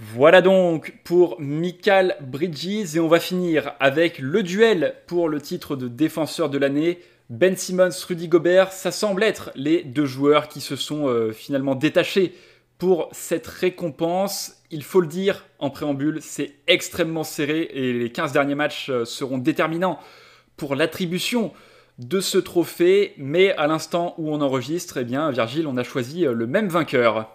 Voilà 0.05 0.43
donc 0.43 0.95
pour 1.05 1.41
Michael 1.41 2.17
Bridges 2.21 2.97
et 2.97 2.99
on 2.99 3.07
va 3.07 3.21
finir 3.21 3.75
avec 3.79 4.19
le 4.19 4.43
duel 4.43 4.97
pour 5.07 5.29
le 5.29 5.41
titre 5.41 5.77
de 5.77 5.87
défenseur 5.87 6.51
de 6.51 6.59
l'année. 6.59 6.99
Ben 7.31 7.57
Simmons, 7.57 7.91
Rudy 8.09 8.27
Gobert, 8.27 8.73
ça 8.73 8.91
semble 8.91 9.23
être 9.23 9.53
les 9.55 9.85
deux 9.85 10.05
joueurs 10.05 10.49
qui 10.49 10.61
se 10.61 10.75
sont 10.75 11.07
euh, 11.07 11.31
finalement 11.31 11.77
détachés 11.77 12.35
pour 12.79 13.11
cette 13.13 13.47
récompense. 13.47 14.57
Il 14.73 14.83
faut 14.83 15.01
le 15.01 15.07
dire, 15.07 15.47
en 15.61 15.71
préambule, 15.71 16.19
c'est 16.21 16.57
extrêmement 16.67 17.23
serré 17.23 17.71
et 17.73 17.93
les 17.93 18.11
15 18.11 18.33
derniers 18.33 18.57
matchs 18.57 18.91
euh, 18.91 19.05
seront 19.05 19.39
déterminants 19.39 20.01
pour 20.57 20.75
l'attribution 20.75 21.53
de 21.99 22.19
ce 22.19 22.39
trophée. 22.39 23.15
Mais 23.19 23.53
à 23.53 23.69
l'instant 23.69 24.17
où 24.19 24.35
on 24.35 24.41
enregistre, 24.41 24.97
eh 24.97 25.05
bien, 25.05 25.31
Virgile, 25.31 25.69
on 25.69 25.77
a 25.77 25.85
choisi 25.85 26.27
euh, 26.27 26.33
le 26.33 26.49
même 26.49 26.67
vainqueur. 26.67 27.29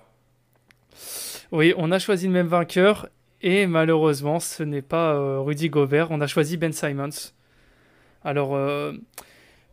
Oui, 1.52 1.74
on 1.78 1.92
a 1.92 2.00
choisi 2.00 2.28
le 2.28 2.34
même 2.34 2.48
vainqueur 2.48 3.10
et 3.42 3.68
malheureusement, 3.68 4.40
ce 4.40 4.64
n'est 4.64 4.82
pas 4.82 5.14
euh, 5.14 5.40
Rudy 5.40 5.70
Gobert. 5.70 6.12
On 6.12 6.22
a 6.22 6.28
choisi 6.28 6.58
Ben 6.58 6.74
Simons. 6.74 7.32
Alors, 8.24 8.56
euh, 8.56 8.94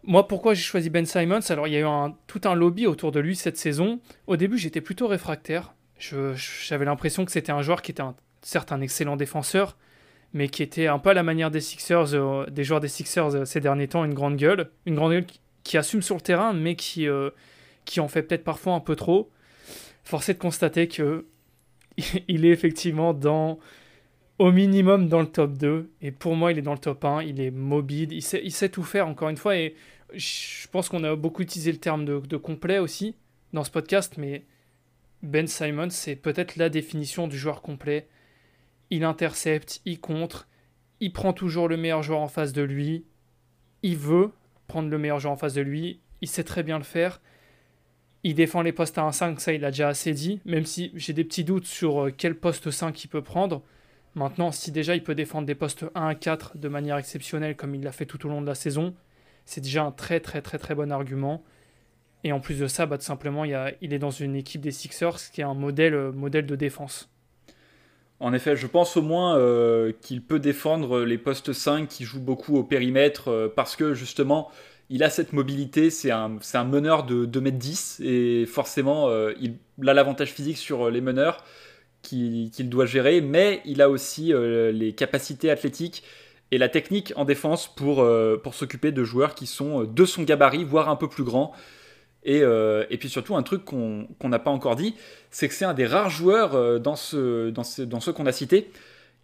moi, 0.02 0.28
pourquoi 0.28 0.54
j'ai 0.54 0.62
choisi 0.62 0.90
Ben 0.90 1.06
Simons? 1.06 1.40
Alors, 1.48 1.66
il 1.66 1.72
y 1.72 1.76
a 1.76 1.80
eu 1.80 2.12
tout 2.26 2.42
un 2.44 2.54
lobby 2.54 2.86
autour 2.86 3.10
de 3.10 3.20
lui 3.20 3.36
cette 3.36 3.56
saison. 3.56 4.00
Au 4.26 4.36
début, 4.36 4.58
j'étais 4.58 4.80
plutôt 4.80 5.08
réfractaire. 5.08 5.74
J'avais 5.98 6.84
l'impression 6.84 7.24
que 7.24 7.32
c'était 7.32 7.52
un 7.52 7.62
joueur 7.62 7.80
qui 7.80 7.92
était 7.92 8.02
un, 8.02 8.14
certes 8.42 8.72
un 8.72 8.80
excellent 8.80 9.16
défenseur, 9.16 9.76
mais 10.34 10.48
qui 10.48 10.62
était 10.62 10.88
un 10.88 10.98
peu 10.98 11.10
à 11.10 11.14
la 11.14 11.22
manière 11.22 11.50
des 11.50 11.60
Sixers, 11.60 12.14
euh, 12.14 12.46
des 12.50 12.64
joueurs 12.64 12.80
des 12.80 12.88
Sixers 12.88 13.46
ces 13.46 13.60
derniers 13.60 13.88
temps, 13.88 14.04
une 14.04 14.14
grande 14.14 14.36
gueule, 14.36 14.70
une 14.84 14.94
grande 14.94 15.12
gueule 15.12 15.26
qui, 15.62 15.78
assume 15.78 16.02
sur 16.02 16.16
le 16.16 16.20
terrain, 16.20 16.52
mais 16.52 16.76
qui, 16.76 17.08
qui 17.86 18.00
en 18.00 18.08
fait 18.08 18.22
peut-être 18.22 18.44
parfois 18.44 18.74
un 18.74 18.80
peu 18.80 18.94
trop. 18.94 19.30
Forcé 20.02 20.34
de 20.34 20.38
constater 20.38 20.86
que 20.86 21.24
il 22.28 22.44
est 22.44 22.50
effectivement 22.50 23.14
dans 23.14 23.58
au 24.38 24.50
minimum 24.50 25.08
dans 25.08 25.20
le 25.20 25.28
top 25.28 25.52
2 25.52 25.92
et 26.00 26.10
pour 26.10 26.34
moi 26.34 26.50
il 26.50 26.58
est 26.58 26.62
dans 26.62 26.72
le 26.72 26.78
top 26.78 27.04
1 27.04 27.22
il 27.22 27.40
est 27.40 27.50
mobile. 27.50 28.12
Il 28.12 28.22
sait, 28.22 28.40
il 28.44 28.52
sait 28.52 28.68
tout 28.68 28.82
faire 28.82 29.06
encore 29.08 29.28
une 29.28 29.36
fois. 29.36 29.56
Et 29.56 29.74
je 30.12 30.66
pense 30.68 30.88
qu'on 30.88 31.04
a 31.04 31.14
beaucoup 31.16 31.42
utilisé 31.42 31.72
le 31.72 31.78
terme 31.78 32.04
de, 32.04 32.36
complet 32.36 32.78
aussi 32.78 33.16
dans 33.52 33.64
ce 33.64 33.70
podcast. 33.70 34.14
Mais 34.18 34.44
Ben 35.22 35.46
Simon 35.46 35.90
c'est 35.90 36.16
peut-être 36.16 36.56
la 36.56 36.68
définition 36.68 37.28
du 37.28 37.38
joueur 37.38 37.62
complet. 37.62 38.08
Il 38.90 39.04
intercepte 39.04 39.80
il 39.84 40.00
contre 40.00 40.48
il 41.00 41.12
prend 41.12 41.32
toujours 41.32 41.68
le 41.68 41.76
meilleur 41.76 42.02
joueur 42.02 42.20
en 42.20 42.28
face 42.28 42.52
de 42.52 42.62
lui. 42.62 43.04
Il 43.82 43.98
veut 43.98 44.30
prendre 44.68 44.88
le 44.88 44.98
meilleur 44.98 45.20
joueur 45.20 45.34
en 45.34 45.36
face 45.36 45.54
de 45.54 45.60
lui. 45.60 46.00
Il 46.22 46.28
sait 46.28 46.44
très 46.44 46.62
bien 46.62 46.78
le 46.78 46.84
faire 46.84 47.20
il 48.24 48.34
défend 48.34 48.62
les 48.62 48.72
postes 48.72 48.96
à 48.96 49.02
1-5, 49.02 49.38
ça 49.38 49.52
il 49.52 49.64
a 49.64 49.70
déjà 49.70 49.88
assez 49.88 50.12
dit, 50.12 50.40
même 50.46 50.64
si 50.64 50.90
j'ai 50.94 51.12
des 51.12 51.24
petits 51.24 51.44
doutes 51.44 51.66
sur 51.66 52.06
euh, 52.06 52.14
quel 52.16 52.34
poste 52.34 52.70
5 52.70 53.04
il 53.04 53.08
peut 53.08 53.22
prendre. 53.22 53.62
Maintenant, 54.14 54.50
si 54.50 54.72
déjà 54.72 54.96
il 54.96 55.02
peut 55.02 55.14
défendre 55.14 55.46
des 55.46 55.54
postes 55.54 55.84
1 55.94 56.06
à 56.08 56.14
4 56.14 56.56
de 56.56 56.68
manière 56.68 56.96
exceptionnelle 56.96 57.54
comme 57.54 57.74
il 57.74 57.82
l'a 57.82 57.92
fait 57.92 58.06
tout 58.06 58.24
au 58.26 58.30
long 58.30 58.40
de 58.40 58.46
la 58.46 58.54
saison, 58.54 58.94
c'est 59.44 59.60
déjà 59.60 59.84
un 59.84 59.90
très 59.92 60.20
très 60.20 60.40
très 60.40 60.58
très 60.58 60.74
bon 60.74 60.90
argument. 60.90 61.44
Et 62.26 62.32
en 62.32 62.40
plus 62.40 62.58
de 62.58 62.66
ça, 62.66 62.86
bah, 62.86 62.96
tout 62.96 63.04
simplement, 63.04 63.44
il, 63.44 63.92
est 63.92 63.98
dans 63.98 64.10
une 64.10 64.34
équipe 64.34 64.62
des 64.62 64.70
Sixers 64.70 65.18
qui 65.30 65.42
est 65.42 65.44
un 65.44 65.52
modèle, 65.52 65.92
euh, 65.94 66.10
de 66.10 66.56
défense. 66.56 67.10
En 68.20 68.32
effet, 68.32 68.56
je 68.56 68.66
pense 68.66 68.96
au 68.96 69.02
moins 69.02 69.36
euh, 69.36 69.92
qu'il 70.00 70.22
peut 70.22 70.38
défendre 70.38 71.00
les 71.00 71.18
postes 71.18 71.52
5 71.52 71.86
qui 71.86 72.04
jouent 72.04 72.22
beaucoup 72.22 72.56
au 72.56 72.64
périmètre 72.64 73.52
parce 73.54 73.76
que 73.76 73.92
justement, 73.92 74.50
il 74.94 75.02
a 75.02 75.10
cette 75.10 75.32
mobilité, 75.32 75.90
c'est 75.90 76.12
un, 76.12 76.38
un, 76.54 76.64
meneur 76.64 77.02
de 77.02 77.26
2m10 77.26 78.00
et 78.04 78.46
forcément 78.46 79.08
euh, 79.08 79.32
il, 79.40 79.58
a 79.88 79.92
l'avantage 79.92 80.30
physique 80.30 80.56
sur 80.56 80.86
euh, 80.86 80.90
les 80.92 81.00
meneurs 81.00 81.42
qu'il 82.00 82.68
doit 82.68 82.86
gérer, 82.86 83.20
mais 83.20 83.60
il 83.64 83.82
a 83.82 83.90
aussi 83.90 84.32
euh, 84.32 84.70
les 84.70 84.92
capacités 84.92 85.50
athlétiques 85.50 86.04
et 86.52 86.58
la 86.58 86.68
technique 86.68 87.12
en 87.16 87.24
défense 87.24 87.66
pour, 87.74 88.06
pour 88.44 88.54
s'occuper 88.54 88.92
de 88.92 89.02
joueurs 89.02 89.34
qui 89.34 89.46
sont 89.46 89.82
de 89.82 90.04
son 90.04 90.22
gabarit, 90.22 90.62
voire 90.62 90.88
un 90.88 90.94
peu 90.94 91.08
plus 91.08 91.24
grands. 91.24 91.52
Et, 92.22 92.42
et 92.42 92.98
puis 92.98 93.08
surtout, 93.08 93.34
un 93.34 93.42
truc 93.42 93.64
qu'on 93.64 94.06
n'a 94.22 94.38
pas 94.38 94.50
encore 94.50 94.76
dit, 94.76 94.94
c'est 95.30 95.48
que 95.48 95.54
c'est 95.54 95.64
un 95.64 95.74
des 95.74 95.86
rares 95.86 96.10
joueurs 96.10 96.78
dans, 96.80 96.94
ce, 96.94 97.48
dans, 97.50 97.64
ce, 97.64 97.82
dans 97.82 97.98
ceux 97.98 98.12
qu'on 98.12 98.26
a 98.26 98.32
cités 98.32 98.70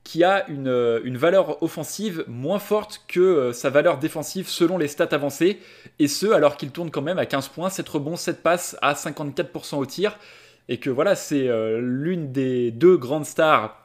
qui 0.04 0.24
a 0.24 0.48
une, 0.48 1.00
une, 1.04 1.16
valeur 1.16 1.62
offensive 1.62 2.24
moins 2.26 2.58
forte 2.58 3.04
que 3.06 3.20
euh, 3.20 3.52
sa 3.52 3.70
valeur 3.70 3.98
défensive 3.98 4.48
selon 4.48 4.78
les 4.78 4.88
stats 4.88 5.08
avancées, 5.12 5.58
et 5.98 6.08
ce 6.08 6.26
alors 6.26 6.56
qu'il 6.56 6.70
tourne 6.70 6.90
quand 6.90 7.02
même 7.02 7.18
à 7.18 7.26
15 7.26 7.48
points, 7.48 7.70
7 7.70 7.88
rebonds, 7.88 8.16
7 8.16 8.42
passes 8.42 8.76
à 8.80 8.94
54% 8.94 9.76
au 9.76 9.86
tir, 9.86 10.18
et 10.68 10.78
que 10.78 10.90
voilà, 10.90 11.14
c'est 11.14 11.48
euh, 11.48 11.80
l'une 11.80 12.32
des 12.32 12.70
deux 12.70 12.96
grandes 12.96 13.26
stars 13.26 13.76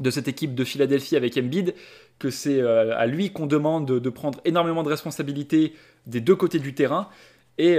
de 0.00 0.10
cette 0.10 0.28
équipe 0.28 0.54
de 0.54 0.64
Philadelphie 0.64 1.16
avec 1.16 1.36
Embiid, 1.36 1.74
que 2.18 2.30
c'est 2.30 2.60
euh, 2.60 2.96
à 2.96 3.06
lui 3.06 3.32
qu'on 3.32 3.46
demande 3.46 3.86
de, 3.86 4.10
prendre 4.10 4.40
énormément 4.44 4.82
de 4.82 4.88
responsabilités 4.88 5.74
des 6.06 6.20
deux 6.20 6.36
côtés 6.36 6.58
du 6.58 6.74
terrain, 6.74 7.08
et, 7.58 7.78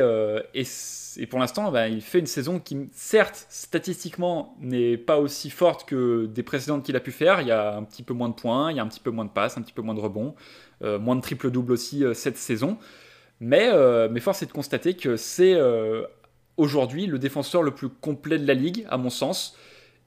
et 1.17 1.25
pour 1.25 1.39
l'instant, 1.39 1.71
bah, 1.71 1.87
il 1.87 2.01
fait 2.01 2.19
une 2.19 2.27
saison 2.27 2.59
qui, 2.59 2.89
certes, 2.93 3.45
statistiquement, 3.49 4.55
n'est 4.61 4.97
pas 4.97 5.17
aussi 5.17 5.49
forte 5.49 5.87
que 5.87 6.25
des 6.27 6.43
précédentes 6.43 6.83
qu'il 6.83 6.95
a 6.95 6.99
pu 6.99 7.11
faire. 7.11 7.41
Il 7.41 7.47
y 7.47 7.51
a 7.51 7.75
un 7.75 7.83
petit 7.83 8.03
peu 8.03 8.13
moins 8.13 8.29
de 8.29 8.35
points, 8.35 8.71
il 8.71 8.77
y 8.77 8.79
a 8.79 8.83
un 8.83 8.87
petit 8.87 8.99
peu 8.99 9.11
moins 9.11 9.25
de 9.25 9.31
passes, 9.31 9.57
un 9.57 9.61
petit 9.61 9.73
peu 9.73 9.81
moins 9.81 9.95
de 9.95 9.99
rebonds, 9.99 10.35
euh, 10.83 10.99
moins 10.99 11.15
de 11.15 11.21
triple-double 11.21 11.71
aussi 11.71 12.05
euh, 12.05 12.13
cette 12.13 12.37
saison. 12.37 12.77
Mais, 13.39 13.69
euh, 13.71 14.07
mais 14.11 14.19
force 14.19 14.43
est 14.43 14.45
de 14.45 14.51
constater 14.51 14.95
que 14.95 15.17
c'est 15.17 15.57
aujourd'hui 16.57 17.05
le 17.05 17.19
défenseur 17.19 17.63
le 17.63 17.71
plus 17.71 17.89
complet 17.89 18.37
de 18.37 18.45
la 18.45 18.53
ligue, 18.53 18.85
à 18.89 18.97
mon 18.97 19.09
sens, 19.09 19.57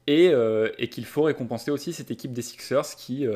et, 0.06 0.32
et 0.78 0.88
qu'il 0.88 1.06
faut 1.06 1.22
récompenser 1.22 1.70
aussi 1.70 1.92
cette 1.92 2.10
équipe 2.10 2.32
des 2.32 2.42
Sixers 2.42 2.94
qui, 2.96 3.26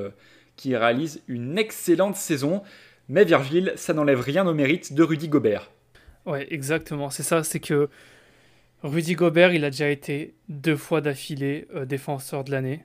qui 0.57 0.77
réalise 0.77 1.23
une 1.29 1.57
excellente 1.57 2.17
saison. 2.17 2.63
Mais 3.09 3.25
Virgile, 3.25 3.73
ça 3.77 3.95
n'enlève 3.95 4.21
rien 4.21 4.47
au 4.47 4.53
mérite 4.53 4.93
de 4.93 5.03
Rudy 5.03 5.29
Gobert. 5.29 5.71
Ouais, 6.27 6.53
exactement. 6.53 7.09
C'est 7.11 7.23
ça, 7.23 7.45
c'est 7.45 7.61
que 7.61 7.89
Rudy 8.83 9.15
Gobert, 9.15 9.53
il 9.55 9.65
a 9.65 9.71
déjà 9.71 9.89
été 9.89 10.35
deux 10.49 10.77
fois 10.77 11.01
d'affilée 11.01 11.69
euh, 11.75 11.85
défenseur 11.87 12.45
de 12.45 12.51
l'année. 12.51 12.85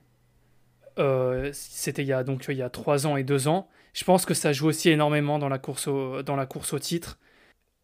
Euh, 0.99 1.49
c'était 1.53 2.03
il 2.03 2.07
y 2.07 2.13
a 2.13 2.23
donc 2.23 2.45
il 2.49 2.57
y 2.57 2.61
a 2.61 2.69
trois 2.69 3.07
ans 3.07 3.17
et 3.17 3.23
deux 3.23 3.47
ans. 3.47 3.69
Je 3.93 4.03
pense 4.03 4.25
que 4.25 4.33
ça 4.33 4.53
joue 4.53 4.67
aussi 4.67 4.89
énormément 4.89 5.39
dans 5.39 5.49
la 5.49 5.57
course 5.57 5.87
au, 5.87 6.21
dans 6.23 6.35
la 6.35 6.45
course 6.45 6.73
au 6.73 6.79
titre. 6.79 7.19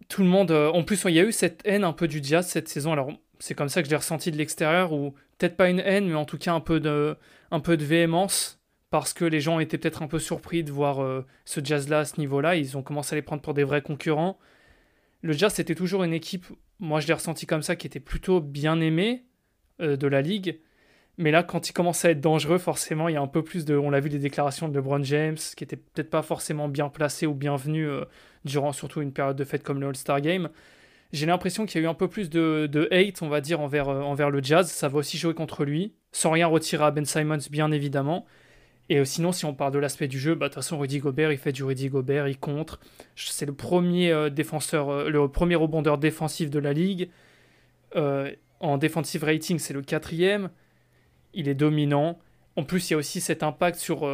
Tout 0.10 0.22
le 0.22 0.28
monde. 0.28 0.52
Euh, 0.52 0.70
en 0.72 0.84
plus, 0.84 1.04
il 1.06 1.16
y 1.16 1.20
a 1.20 1.24
eu 1.24 1.32
cette 1.32 1.62
haine 1.66 1.84
un 1.84 1.94
peu 1.94 2.08
du 2.08 2.22
Jazz 2.24 2.48
cette 2.48 2.70
saison. 2.70 2.94
Alors, 2.94 3.12
c'est 3.40 3.56
comme 3.56 3.70
ça 3.70 3.82
que 3.82 3.88
je 3.88 3.92
l'ai 3.92 3.98
ressenti 3.98 4.32
de 4.32 4.38
l'extérieur, 4.38 4.94
ou 4.94 5.12
peut-être 5.38 5.58
pas 5.58 5.70
une 5.70 5.80
haine, 5.80 6.08
mais 6.08 6.16
en 6.16 6.26
tout 6.26 6.38
cas 6.38 6.54
un 6.54 6.60
peu 6.60 6.80
de, 6.80 7.18
un 7.52 7.60
peu 7.60 7.78
de 7.78 7.84
véhémence, 7.86 8.60
parce 8.90 9.14
que 9.14 9.26
les 9.26 9.42
gens 9.42 9.60
étaient 9.60 9.78
peut-être 9.78 10.02
un 10.02 10.08
peu 10.08 10.20
surpris 10.20 10.64
de 10.64 10.72
voir 10.72 11.24
ce 11.46 11.62
Jazz-là 11.64 12.00
à 12.00 12.06
ce 12.06 12.20
niveau-là. 12.20 12.56
Ils 12.56 12.78
ont 12.78 12.84
commencé 12.84 13.16
à 13.16 13.18
les 13.18 13.22
prendre 13.22 13.42
pour 13.42 13.54
des 13.54 13.64
vrais 13.64 13.82
concurrents 13.82 14.40
le 15.22 15.34
Jazz, 15.34 15.54
c'était 15.54 15.76
toujours 15.76 16.04
une 16.04 16.14
équipe, 16.14 16.46
moi 16.80 17.00
je 17.00 17.08
l'ai 17.08 17.14
ressenti 17.14 17.46
comme 17.46 17.62
ça, 17.62 17.76
qui 17.76 17.88
était 17.88 18.00
plutôt 18.00 18.40
bien 18.40 18.80
aimée 18.80 19.26
euh, 19.82 19.98
de 19.98 20.08
la 20.08 20.22
ligue. 20.22 20.60
Mais 21.18 21.32
là, 21.32 21.42
quand 21.42 21.68
il 21.68 21.74
commence 21.74 22.06
à 22.06 22.12
être 22.12 22.22
dangereux, 22.22 22.60
forcément, 22.60 23.08
il 23.10 23.14
y 23.14 23.16
a 23.18 23.22
un 23.22 23.28
peu 23.28 23.44
plus 23.44 23.66
de. 23.66 23.76
On 23.76 23.90
l'a 23.90 24.00
vu 24.00 24.10
des 24.10 24.20
déclarations 24.20 24.68
de 24.70 24.76
LeBron 24.76 25.04
James, 25.04 25.38
qui 25.56 25.64
étaient 25.64 25.76
peut-être 25.76 26.12
pas 26.12 26.22
forcément 26.22 26.68
bien 26.68 26.90
placées 26.90 27.26
ou 27.26 27.34
bienvenues 27.34 27.90
euh, 27.90 28.06
durant 28.46 28.72
surtout 28.72 29.02
une 29.02 29.12
période 29.12 29.36
de 29.36 29.44
fête 29.44 29.64
comme 29.64 29.82
le 29.82 29.88
All-Star 29.88 30.22
Game. 30.22 30.50
J'ai 31.14 31.26
l'impression 31.26 31.66
qu'il 31.66 31.82
y 31.82 31.84
a 31.84 31.88
eu 31.88 31.90
un 31.90 31.96
peu 31.96 32.08
plus 32.08 32.30
de, 32.30 32.88
hate, 32.92 33.22
on 33.22 33.30
va 33.30 33.42
dire, 33.42 33.62
envers, 33.62 33.90
euh, 33.90 34.02
envers 34.02 34.30
le 34.30 34.44
Jazz. 34.44 34.70
Ça 34.70 34.90
va 34.90 35.00
aussi 35.00 35.18
jouer 35.18 35.34
contre 35.34 35.66
lui, 35.66 35.96
sans 36.12 36.32
rien 36.32 36.46
retirer 36.48 36.84
à 36.84 36.92
Ben 36.92 37.06
Simons, 37.06 37.38
bien 37.50 37.72
évidemment. 37.72 38.26
Et 38.90 39.00
euh, 39.00 39.06
sinon, 39.06 39.32
si 39.32 39.46
on 39.46 39.54
parle 39.54 39.74
de 39.74 39.80
l'aspect 39.80 40.08
du 40.08 40.20
jeu, 40.20 40.36
bah, 40.36 40.48
de 40.48 40.54
toute 40.54 40.64
façon, 40.64 40.80
Rudy 40.80 41.00
Gobert, 41.00 41.32
il 41.32 41.38
fait 41.38 41.52
du 41.52 41.64
Rudy 41.64 41.90
Gobert, 41.90 42.28
il 42.28 42.38
contre. 42.38 42.80
C'est 43.16 43.46
le 43.46 43.54
premier 43.54 44.12
euh, 44.12 44.30
défenseur, 44.30 44.90
euh, 44.90 45.10
le 45.10 45.28
premier 45.28 45.56
rebondeur 45.56 45.98
défensif 45.98 46.50
de 46.50 46.60
la 46.60 46.74
ligue. 46.74 47.10
en 48.60 48.78
defensive 48.78 49.24
rating, 49.24 49.60
c'est 49.60 49.74
le 49.74 49.82
quatrième. 49.82 50.50
Il 51.34 51.48
est 51.48 51.56
dominant. 51.56 52.20
En 52.56 52.64
plus, 52.64 52.90
il 52.90 52.94
y 52.94 52.96
a 52.96 52.98
aussi 52.98 53.22
cet 53.22 53.44
impact 53.44 53.78
sur 53.78 54.08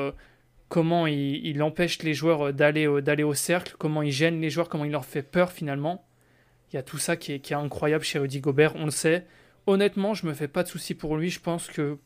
comment 0.69 1.07
il, 1.07 1.61
empêche 1.61 2.01
les 2.03 2.13
joueurs 2.13 2.53
d'aller 2.53 2.87
au 2.87 3.33
cercle, 3.33 3.75
comment 3.77 4.01
il 4.01 4.11
gêne 4.11 4.41
les 4.41 4.49
joueurs, 4.49 4.69
comment 4.69 4.85
il 4.85 4.91
leur 4.91 5.05
fait 5.05 5.21
peur 5.21 5.51
finalement. 5.51 6.05
Il 6.71 6.75
y 6.75 6.79
a 6.79 6.83
tout 6.83 6.97
ça 6.97 7.15
qui 7.15 7.31
est, 7.33 7.51
incroyable 7.51 8.03
chez 8.03 8.19
Rudy 8.19 8.39
Gobert, 8.41 8.75
on 8.75 8.85
le 8.85 8.91
sait. 8.91 9.25
Honnêtement, 9.67 10.13
je 10.13 10.25
me 10.25 10.33
fais 10.33 10.47
pas 10.47 10.63
de 10.63 10.67
soucis 10.67 10.95
pour 10.95 11.15
lui. 11.15 11.29
Je 11.29 11.39
pense 11.39 11.67
que 11.67 11.97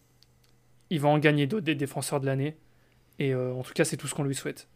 il 0.90 1.00
va 1.00 1.10
en 1.10 1.20
gagner 1.20 1.48
d'autres 1.48 1.66
des 1.66 1.76
défenseurs 1.76 2.20
de 2.20 2.26
l'année. 2.26 2.56
Et 3.20 3.34
euh, 3.34 3.54
en 3.54 3.64
tout 3.64 3.74
cas, 3.74 3.86
c'est 3.86 3.98
tout 3.98 4.08
ce 4.08 4.16
qu'on 4.16 4.24
lui 4.24 4.36
souhaite. 4.36 4.68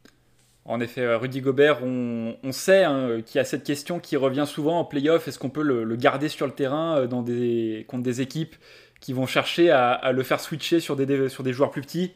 En 0.65 0.80
effet, 0.80 1.15
Rudy 1.15 1.41
Gobert, 1.41 1.84
on, 1.84 2.36
sait 2.52 2.84
hein, 2.84 3.21
qu'il 3.26 3.38
y 3.38 3.39
a 3.39 3.45
cette 3.45 3.63
question 3.63 4.00
qui 4.00 4.15
revient 4.15 4.45
souvent 4.45 4.80
en 4.80 4.86
playoff. 4.86 5.28
Est-ce 5.28 5.39
qu'on 5.39 5.50
peut 5.50 5.63
le, 5.63 5.95
garder 5.95 6.30
sur 6.30 6.45
le 6.45 6.52
terrain 6.52 6.97
euh, 6.97 7.84
contre 7.84 8.04
des 8.04 8.21
équipes 8.21 8.56
qui 9.00 9.13
vont 9.13 9.26
chercher 9.26 9.71
à, 9.71 10.12
le 10.12 10.21
faire 10.21 10.39
switcher 10.39 10.80
sur 10.80 10.95
des, 10.95 11.52
joueurs 11.52 11.71
plus 11.71 11.82
petits, 11.82 12.12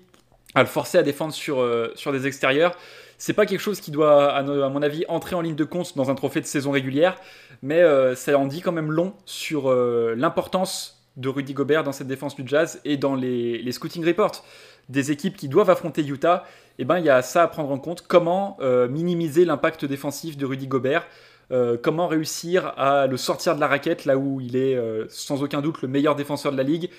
à 0.54 0.62
le 0.62 0.68
forcer 0.68 1.00
à 1.00 1.04
défendre 1.04 1.34
sur, 1.34 1.60
euh, 1.60 1.92
des 2.12 2.28
extérieurs? 2.28 2.78
C'est 3.18 3.34
pas 3.34 3.48
quelque 3.48 3.62
chose 3.62 3.80
qui 3.80 3.90
doit, 3.90 4.32
à, 4.32 4.44
mon 4.44 4.82
avis, 4.84 5.06
entrer 5.08 5.36
en 5.36 5.42
ligne 5.42 5.56
de 5.56 5.64
compte 5.64 5.98
dans 5.98 6.12
un 6.12 6.16
trophée 6.16 6.42
de 6.42 6.46
saison 6.46 6.70
régulière, 6.70 7.18
mais 7.64 7.82
euh, 7.82 8.14
ça 8.14 8.38
en 8.38 8.46
dit 8.46 8.62
quand 8.62 8.74
même 8.74 8.92
long 8.92 9.16
sur 9.26 9.74
l'importance 9.74 11.05
de 11.18 11.30
Rudy 11.30 11.54
Gobert 11.54 11.84
dans 11.84 11.92
cette 11.92 12.08
défense 12.08 12.36
du 12.36 12.44
Jazz 12.46 12.82
et 12.86 12.98
dans 12.98 13.16
les, 13.16 13.62
les 13.62 13.72
scouting 13.72 14.06
reports. 14.06 14.44
Des 14.90 15.12
équipes 15.12 15.38
qui 15.38 15.50
doivent 15.50 15.70
affronter 15.70 16.06
Utah 16.06 16.46
eh 16.78 16.86
ben, 16.86 17.00
il 17.00 17.06
y 17.06 17.10
a 17.10 17.22
ça 17.22 17.44
à 17.44 17.48
prendre 17.48 17.72
en 17.72 17.80
compte. 17.80 18.06
Comment 18.08 18.58
euh, 18.60 18.88
minimiser 18.88 19.46
l'impact 19.46 19.86
défensif 19.86 20.38
de 20.38 20.46
Rudy 20.46 20.68
Gobert? 20.68 21.08
Euh, 21.52 21.78
Comment 21.82 22.08
réussir 22.08 22.74
à 22.78 23.08
le 23.08 23.18
sortir 23.18 23.56
de 23.56 23.62
la 23.62 23.68
raquette 23.68 24.06
là 24.06 24.18
où 24.18 24.42
il 24.42 24.56
est 24.56 24.76
euh, 24.76 25.06
sans 25.10 25.42
aucun 25.44 25.62
doute 25.62 25.82
le 25.82 25.88
meilleur 25.88 26.16
défenseur 26.16 26.52
de 26.52 26.58
la 26.58 26.64
ligue? 26.64 26.90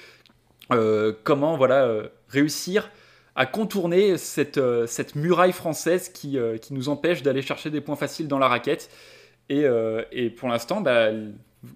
Comment 1.22 1.56
voilà, 1.56 1.88
réussir 2.28 2.90
à 3.36 3.46
contourner 3.46 4.18
cette, 4.18 4.60
cette 4.88 5.14
muraille 5.14 5.52
française 5.52 6.08
qui, 6.08 6.38
qui 6.60 6.74
nous 6.74 6.88
empêche 6.88 7.22
d'aller 7.22 7.40
chercher 7.40 7.70
des 7.70 7.80
points 7.80 7.94
faciles 7.94 8.26
dans 8.26 8.40
la 8.40 8.48
raquette? 8.48 8.90
Et, 9.48 9.64
et 10.10 10.28
pour 10.30 10.48
l'instant, 10.48 10.80
bah, 10.80 11.10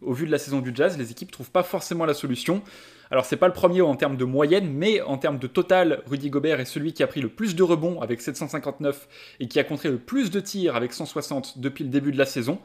au 0.03 0.12
vu 0.12 0.27
de 0.27 0.31
la 0.31 0.38
saison 0.38 0.61
du 0.61 0.73
Jazz, 0.75 0.99
les 0.99 1.11
équipes 1.11 1.31
trouvent 1.31 1.51
pas 1.51 1.62
forcément 1.62 2.05
la 2.05 2.14
solution. 2.14 2.62
Alors 3.11 3.25
c'est 3.25 3.37
pas 3.37 3.49
le 3.49 3.53
premier 3.53 3.81
en 3.81 3.97
termes 3.97 4.16
de 4.16 4.25
moyenne, 4.25 4.73
mais 4.73 5.01
en 5.01 5.19
termes 5.19 5.38
de 5.38 5.47
total, 5.47 6.03
Rudy 6.07 6.31
Gobert 6.31 6.61
est 6.61 6.64
celui 6.64 6.93
qui 6.93 7.03
a 7.03 7.07
pris 7.07 7.21
le 7.21 7.29
plus 7.29 7.57
de 7.57 7.62
rebonds 7.62 8.01
avec 8.01 8.21
759 8.21 9.09
et 9.40 9.49
qui 9.49 9.59
a 9.59 9.64
contré 9.64 9.90
le 9.90 9.99
plus 9.99 10.31
de 10.31 10.38
tirs 10.38 10.77
avec 10.77 10.93
160 10.93 11.59
depuis 11.59 11.85
le 11.85 11.90
début 11.90 12.12
de 12.12 12.19
la 12.19 12.27
saison. 12.27 12.61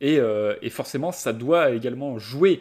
Et, 0.00 0.18
euh, 0.18 0.54
forcément, 0.70 1.12
ça 1.12 1.32
doit 1.32 1.70
également 1.70 2.18
jouer 2.18 2.60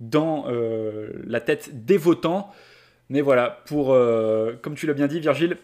dans 0.00 0.44
euh, 0.48 1.10
la 1.26 1.40
tête 1.40 1.84
des 1.86 1.96
votants. 1.96 2.50
Mais 3.08 3.22
voilà, 3.22 3.62
pour, 3.66 3.92
euh, 3.92 4.54
comme 4.60 4.74
tu 4.74 4.86
l'as 4.86 4.92
bien 4.92 5.06
dit, 5.06 5.18
Virgile, 5.18 5.56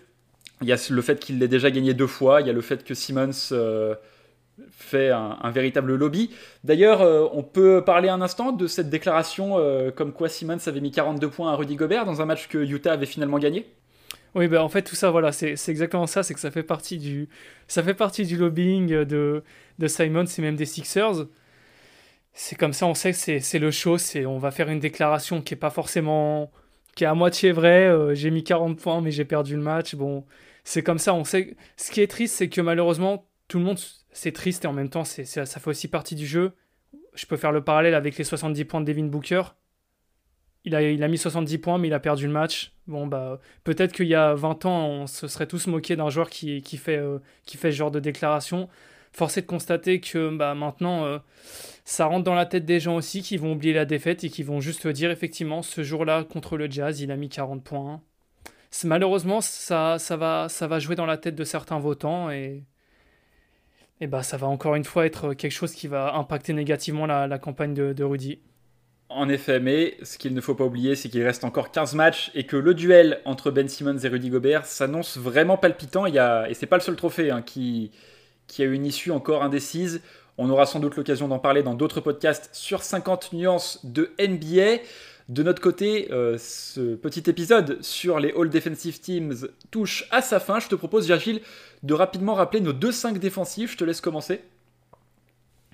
il 0.63 0.69
y 0.69 0.73
a 0.73 0.77
le 0.91 1.03
fait 1.03 1.21
qu'il 1.21 1.39
l'ait 1.39 1.49
déjà 1.49 1.71
gagné 1.71 1.93
deux 1.93 2.07
fois, 2.07 2.41
il 2.41 2.47
y 2.47 2.51
a 2.51 2.53
le 2.53 2.61
fait 2.61 2.85
que 2.85 2.95
Simmons 2.95 3.53
fait 4.71 5.11
un, 5.11 5.51
véritable 5.51 5.95
lobby. 5.95 6.31
D'ailleurs, 6.65 7.01
euh, 7.03 7.27
on 7.33 7.43
peut 7.43 7.83
parler 7.85 8.09
un 8.09 8.21
instant 8.21 8.53
de 8.53 8.67
cette 8.67 8.91
déclaration 8.91 9.59
euh, 9.59 9.91
comme 9.91 10.13
quoi 10.13 10.29
Simmons 10.29 10.59
avait 10.67 10.81
mis 10.81 10.91
42 10.91 11.29
points 11.29 11.53
à 11.53 11.57
Rudy 11.57 11.77
Gobert 11.77 12.05
dans 12.05 12.21
un 12.21 12.27
match 12.27 12.49
que 12.49 12.59
Utah 12.59 12.93
avait 12.93 13.07
finalement 13.07 13.39
gagné? 13.39 13.67
Oui, 14.35 14.49
ben 14.49 14.63
en 14.63 14.69
fait, 14.69 14.83
tout 14.83 14.95
ça, 14.95 15.11
voilà, 15.11 15.31
c'est 15.31 15.53
exactement 15.69 16.07
ça, 16.07 16.23
c'est 16.23 16.33
que 16.33 16.41
ça 16.41 16.51
fait 16.51 16.63
partie 16.63 16.99
du, 16.99 17.29
ça 17.69 17.83
fait 17.83 17.95
partie 17.95 18.25
du 18.25 18.37
lobbying 18.39 19.05
de, 19.05 19.43
de 19.79 19.87
Simons 19.89 20.25
et 20.25 20.43
même 20.43 20.57
des 20.57 20.65
Sixers. 20.65 21.27
C'est 22.33 22.57
comme 22.57 22.73
ça, 22.73 22.87
on 22.87 22.95
sait 22.95 23.13
que 23.13 23.41
c'est 23.41 23.59
le 23.59 23.71
show, 23.71 23.97
on 24.27 24.39
va 24.39 24.51
faire 24.51 24.71
une 24.71 24.81
déclaration 24.81 25.43
qui 25.43 25.55
est 25.55 25.57
pas 25.57 25.71
forcément, 25.71 26.51
qui 26.95 27.05
est 27.05 27.07
à 27.07 27.15
moitié 27.15 27.53
vraie. 27.53 27.87
Euh, 27.87 28.15
j'ai 28.15 28.31
mis 28.31 28.43
40 28.43 28.79
points, 28.81 29.01
mais 29.03 29.11
j'ai 29.11 29.27
perdu 29.27 29.55
le 29.55 29.63
match. 29.63 29.95
Bon, 29.95 30.25
c'est 30.65 30.83
comme 30.83 30.99
ça, 30.99 31.15
on 31.15 31.25
sait. 31.25 31.57
Ce 31.77 31.91
qui 31.91 32.01
est 32.01 32.07
triste, 32.07 32.37
c'est 32.37 32.49
que 32.49 32.61
malheureusement, 32.63 33.27
tout 33.49 33.59
le 33.59 33.65
monde 33.65 33.79
c'est 34.13 34.33
triste 34.33 34.65
et 34.65 34.69
en 34.69 34.73
même 34.73 34.89
temps, 34.89 35.05
c'est, 35.05 35.25
ça 35.25 35.47
fait 35.47 35.69
aussi 35.69 35.89
partie 35.89 36.15
du 36.15 36.27
jeu. 36.27 36.53
Je 37.15 37.27
peux 37.27 37.37
faire 37.37 37.53
le 37.53 37.63
parallèle 37.63 37.95
avec 37.95 38.17
les 38.17 38.25
70 38.25 38.65
points 38.65 38.81
de 38.81 38.87
Devin 38.87 39.05
Booker. 39.05 39.43
Il 40.65 40.77
a, 40.77 41.09
mis 41.09 41.19
70 41.19 41.59
points, 41.59 41.79
mais 41.79 41.89
il 41.89 41.95
a 41.95 41.99
perdu 41.99 42.27
le 42.27 42.33
match. 42.33 42.73
Bon, 42.87 43.09
bah, 43.09 43.41
peut-être 43.65 43.93
qu'il 43.93 44.07
y 44.07 44.15
a 44.15 44.35
20 44.35 44.65
ans, 44.65 44.87
on 44.87 45.07
se 45.09 45.27
serait 45.27 45.49
tous 45.49 45.67
moqués 45.67 45.97
d'un 45.97 46.09
joueur 46.09 46.31
qui, 46.31 46.63
euh, 46.89 47.19
fait 47.49 47.73
ce 47.73 47.77
genre 47.77 47.91
de 47.91 47.99
déclaration. 47.99 48.69
Force 49.13 49.37
de 49.37 49.41
constater 49.41 50.01
que 50.01 50.35
bah, 50.35 50.55
maintenant, 50.55 51.05
euh, 51.05 51.19
ça 51.85 52.07
rentre 52.07 52.23
dans 52.23 52.35
la 52.35 52.47
tête 52.47 52.65
des 52.65 52.79
gens 52.79 52.95
aussi 52.95 53.23
qui 53.23 53.37
vont 53.39 53.53
oublier 53.53 53.73
la 53.73 53.85
défaite 53.85 54.23
et 54.23 54.31
qui 54.31 54.45
vont 54.45 54.61
juste 54.61 54.87
dire 54.87 55.11
effectivement, 55.11 55.63
ce 55.63 55.83
jour-là, 55.83 56.23
contre 56.23 56.57
le 56.57 56.71
Jazz, 56.71 57.01
il 57.01 57.11
a 57.11 57.17
mis 57.17 57.29
40 57.29 57.65
points. 57.65 58.01
Malheureusement, 58.85 59.41
ça, 59.41 59.99
ça, 59.99 60.17
va, 60.17 60.49
ça 60.49 60.69
va 60.69 60.79
jouer 60.79 60.95
dans 60.95 61.07
la 61.07 61.19
tête 61.19 61.35
de 61.35 61.45
certains 61.45 61.79
votants 61.79 62.31
et 62.31 62.63
et 64.03 64.09
bah, 64.09 64.25
ça 64.25 64.37
va 64.37 64.49
encore 64.49 64.75
une 64.75 64.85
fois 64.85 65.07
être 65.07 65.33
quelque 65.33 65.53
chose 65.53 65.73
qui 65.73 65.87
va 65.87 66.17
impacter 66.17 66.53
négativement 66.53 67.07
la, 67.07 67.39
campagne 67.39 67.73
de, 67.73 68.03
Rudy. 68.03 68.41
En 69.09 69.29
effet, 69.29 69.61
mais 69.61 69.97
ce 70.03 70.19
qu'il 70.19 70.35
ne 70.35 70.41
faut 70.41 70.57
pas 70.57 70.65
oublier, 70.65 70.97
c'est 70.97 71.09
qu'il 71.09 71.23
reste 71.23 71.45
encore 71.45 71.71
15 71.71 71.95
matchs 71.95 72.33
et 72.35 72.45
que 72.45 72.57
le 72.57 72.75
duel 72.75 73.21
entre 73.25 73.53
Ben 73.53 73.69
Simmons 73.69 73.99
et 73.99 74.09
Rudy 74.09 74.29
Gobert 74.29 74.67
s'annonce 74.67 75.19
vraiment 75.19 75.57
palpitant. 75.57 76.07
Il 76.07 76.15
y 76.15 76.19
a, 76.19 76.51
et 76.51 76.55
c'est 76.55 76.67
pas 76.67 76.79
le 76.79 76.83
seul 76.83 76.97
trophée 76.97 77.31
hein, 77.31 77.43
qui, 77.43 77.93
qui 78.49 78.65
a 78.65 78.67
une 78.67 78.85
issue 78.85 79.13
encore 79.13 79.45
indécise. 79.45 80.03
On 80.37 80.51
aura 80.51 80.67
sans 80.67 80.81
doute 80.81 80.97
l'occasion 80.97 81.29
d'en 81.29 81.39
parler 81.39 81.63
dans 81.63 81.75
d'autres 81.75 82.01
podcasts 82.01 82.51
sur 82.53 82.83
50 82.83 83.35
nuances 83.35 83.87
de 83.87 84.11
NBA. 84.19 84.83
De 85.29 85.45
notre 85.45 85.63
côté, 85.63 86.09
euh, 86.11 86.37
ce 86.39 86.97
petit 86.97 87.31
épisode 87.31 87.81
sur 87.83 88.19
les 88.19 88.35
All 88.37 88.51
Defensive 88.51 88.99
Teams 88.99 89.47
touche 89.71 90.09
à 90.11 90.23
sa 90.23 90.41
fin. 90.41 90.59
Je 90.59 90.67
te 90.67 90.75
propose, 90.75 91.07
Virgile, 91.07 91.41
de 91.83 91.95
rapidement 91.95 92.35
rappeler 92.35 92.61
nos 92.61 92.73
deux 92.73 92.93
5 92.93 93.19
défensifs. 93.19 93.73
Je 93.73 93.77
te 93.77 93.85
laisse 93.85 94.01
commencer. 94.01 94.41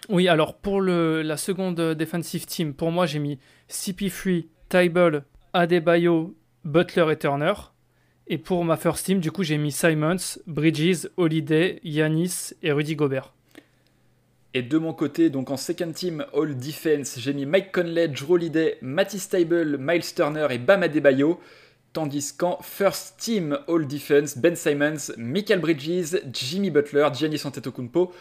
Oui, 0.09 0.29
alors 0.29 0.57
pour 0.57 0.81
le, 0.81 1.23
la 1.23 1.37
seconde 1.37 1.77
defensive 1.77 2.47
team, 2.47 2.73
pour 2.73 2.91
moi 2.91 3.05
j'ai 3.05 3.19
mis 3.19 3.39
CP3, 3.69 4.47
Tyball, 4.69 5.25
Adebayo, 5.53 6.35
Butler 6.65 7.13
et 7.13 7.19
Turner. 7.19 7.53
Et 8.27 8.39
pour 8.39 8.65
ma 8.65 8.77
first 8.77 9.05
team, 9.05 9.21
du 9.21 9.31
coup 9.31 9.43
j'ai 9.43 9.59
mis 9.59 9.73
Simons, 9.73 10.39
Bridges, 10.47 11.09
Holiday, 11.17 11.81
Yanis 11.83 12.53
et 12.63 12.73
Rudy 12.73 12.97
Gobert. 12.97 13.35
Et 14.55 14.63
de 14.63 14.79
mon 14.79 14.95
côté, 14.95 15.29
donc 15.29 15.51
en 15.51 15.59
second 15.59 15.93
team 15.93 16.25
All 16.35 16.57
Defense, 16.57 17.19
j'ai 17.19 17.35
mis 17.35 17.45
Mike 17.45 17.71
Conley, 17.71 18.09
Drew 18.09 18.33
Holiday, 18.33 18.79
Matty 18.81 19.19
Stable, 19.19 19.77
Miles 19.79 20.15
Turner 20.15 20.47
et 20.51 20.59
Bam 20.59 20.83
Adebayo. 20.83 21.39
Tandis 21.93 22.33
qu'en 22.37 22.59
First 22.63 23.17
Team 23.19 23.59
All 23.67 23.87
Defense, 23.87 24.37
Ben 24.37 24.55
Simons, 24.55 25.13
Michael 25.17 25.61
Bridges, 25.61 26.21
Jimmy 26.33 26.71
Butler, 26.71 27.09
Giannis 27.13 27.43
Antetokounmpo 27.45 28.13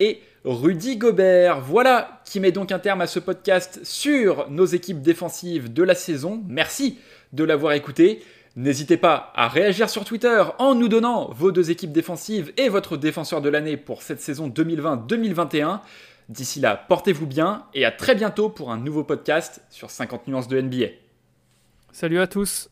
et 0.00 0.20
Rudy 0.44 0.96
Gobert. 0.96 1.60
Voilà 1.60 2.22
qui 2.24 2.40
met 2.40 2.52
donc 2.52 2.72
un 2.72 2.78
terme 2.78 3.02
à 3.02 3.06
ce 3.06 3.18
podcast 3.18 3.80
sur 3.84 4.50
nos 4.50 4.64
équipes 4.64 5.02
défensives 5.02 5.72
de 5.72 5.82
la 5.82 5.94
saison. 5.94 6.42
Merci 6.48 6.98
de 7.32 7.44
l'avoir 7.44 7.74
écouté. 7.74 8.22
N'hésitez 8.56 8.96
pas 8.96 9.32
à 9.36 9.48
réagir 9.48 9.88
sur 9.88 10.04
Twitter 10.04 10.42
en 10.58 10.74
nous 10.74 10.88
donnant 10.88 11.30
vos 11.32 11.52
deux 11.52 11.70
équipes 11.70 11.92
défensives 11.92 12.52
et 12.56 12.68
votre 12.68 12.96
défenseur 12.96 13.40
de 13.40 13.48
l'année 13.48 13.76
pour 13.76 14.02
cette 14.02 14.20
saison 14.20 14.48
2020-2021. 14.48 15.80
D'ici 16.28 16.60
là, 16.60 16.76
portez-vous 16.76 17.26
bien 17.26 17.66
et 17.74 17.84
à 17.84 17.92
très 17.92 18.14
bientôt 18.14 18.48
pour 18.48 18.72
un 18.72 18.78
nouveau 18.78 19.04
podcast 19.04 19.62
sur 19.70 19.90
50 19.90 20.26
nuances 20.28 20.48
de 20.48 20.60
NBA. 20.60 20.86
Salut 21.92 22.20
à 22.20 22.26
tous 22.26 22.69